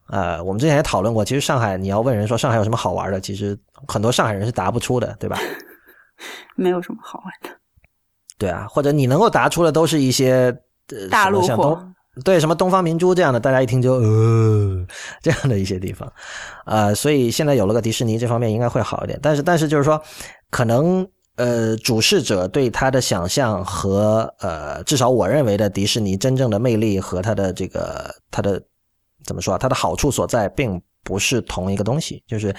[0.09, 5.39] 呃，我们之前也讨论过，其实上海你要问人说上海有什么好玩的，其实很多上海人是答不出的，对吧？
[6.57, 7.57] 没有什么好玩的。
[8.37, 10.55] 对啊，或者你能够答出的都是一些。
[11.11, 11.83] 大陆货，
[12.25, 14.87] 对什么东方明珠这样的，大家一听就呃
[15.23, 16.13] 这样的一些地方，
[16.67, 19.19] 呃，所以现在有了个迪士尼，这方面应该会好一点。
[19.23, 19.99] 但是，但是就是说，
[20.51, 28.63] 可能呃，主事者对他的想象和呃，至少我认为的迪士尼真正的魅力和它的这个它的
[29.25, 32.23] 怎么说啊，它的好处所在，并不是同一个东西。
[32.27, 32.55] 就是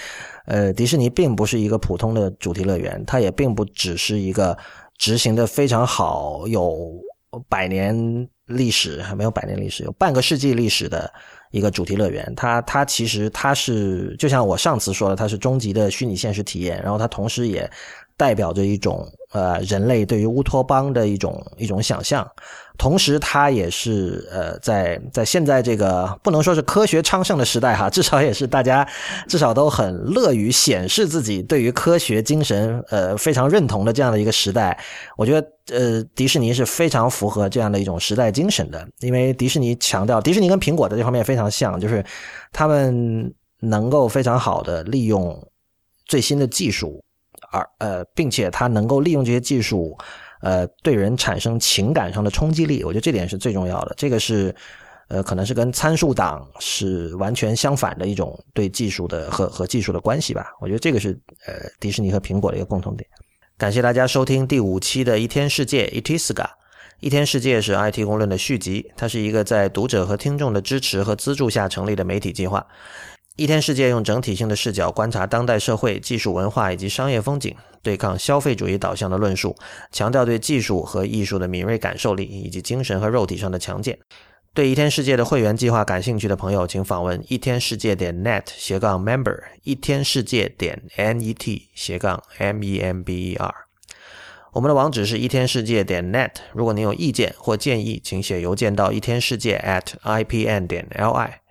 [0.48, 4.58] 呃，迪士尼并不是一个普通的主题乐园，它也并不只是一个
[4.98, 6.92] 执行的非常好有。
[7.48, 11.12] 百年历史还没有百年历史，有半个世纪历史的
[11.52, 12.34] 一个主题乐园。
[12.36, 16.82] 它它其实它是就像我上次说的，它是终极的虚拟现实体验。
[16.82, 17.70] 然后它同时也
[18.18, 22.28] 代表着一种呃人类对于乌托邦的一种一种想象。
[22.76, 28.88] 同时，它也是呃，在在现在这个不能说是科学昌盛的时代哈，至少也是大家
[29.28, 34.78] 至少都很乐于显示自己对于科学精神呃非常认同的这样的一个时代。
[35.16, 42.04] 我觉得呃，迪士尼是非常符合这样的一种时代精神的，因为迪士尼强调，迪士尼跟苹果在这方面非常像，就是
[42.52, 45.48] 他们能够非常好的利用
[46.08, 47.04] 最新的技术，
[47.54, 49.98] 而呃，并且它能够利用这些技术。
[50.42, 53.94] 呃，对人产生情感上的冲击力，我觉得这点是最重要的。
[53.96, 54.54] 这个是，
[55.08, 60.48] 呃，可能是跟参数党是完全相反的一种对技术的和和技术的关系吧。
[60.60, 63.10] 我觉得这个是呃，迪士尼和苹果的一个共同点。
[63.58, 66.46] 感谢大家收听第五期的一天世界 Itiska。
[67.00, 72.68] 一天世界是 IT 公论的续集，它是一个在读者和听众的支持和资助下成立的媒体计划。
[73.36, 79.56] 一天世界用整体性的视角观察当代社会、技术文化以及商业风景，对抗消费主义导向的论述，
[79.92, 83.98] 强调对技术和艺术的敏锐感受力以及精神和肉体上的强健。
[84.54, 93.52] 对一天世界的会员计划感兴趣的朋友，请访问一天世界点 net 斜杠 member，一天世界点 net 斜杠 member。
[94.52, 96.34] 我们的网址是一天世界点 net。
[96.54, 101.43] 如果您有意见或建议，请写邮件到一天世界 at ipn 点 li。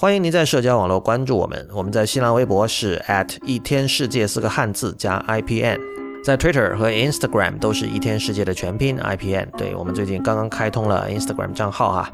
[0.00, 5.78] 欢迎您在社交网络关注我们，我们在新浪微博是 at 一天世界四个汉字加 IPN，
[6.24, 9.50] 在 Twitter 和 Instagram 都是一天世界的全拼 IPN。
[9.58, 12.10] 对我们最近刚刚开通了 Instagram 账号哈，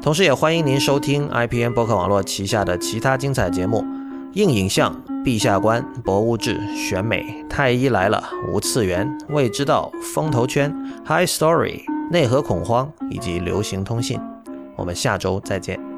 [0.00, 3.84] 同时也欢迎您收听 IPN 博客网络旗下的其他精彩节目：
[4.32, 10.74] 硬影像、陛下观、博物志、选美、太医来了、无次元、未知道、风投圈、
[11.06, 14.18] High Story、内核恐慌以及流行通信。
[14.76, 15.91] 我们下周再见。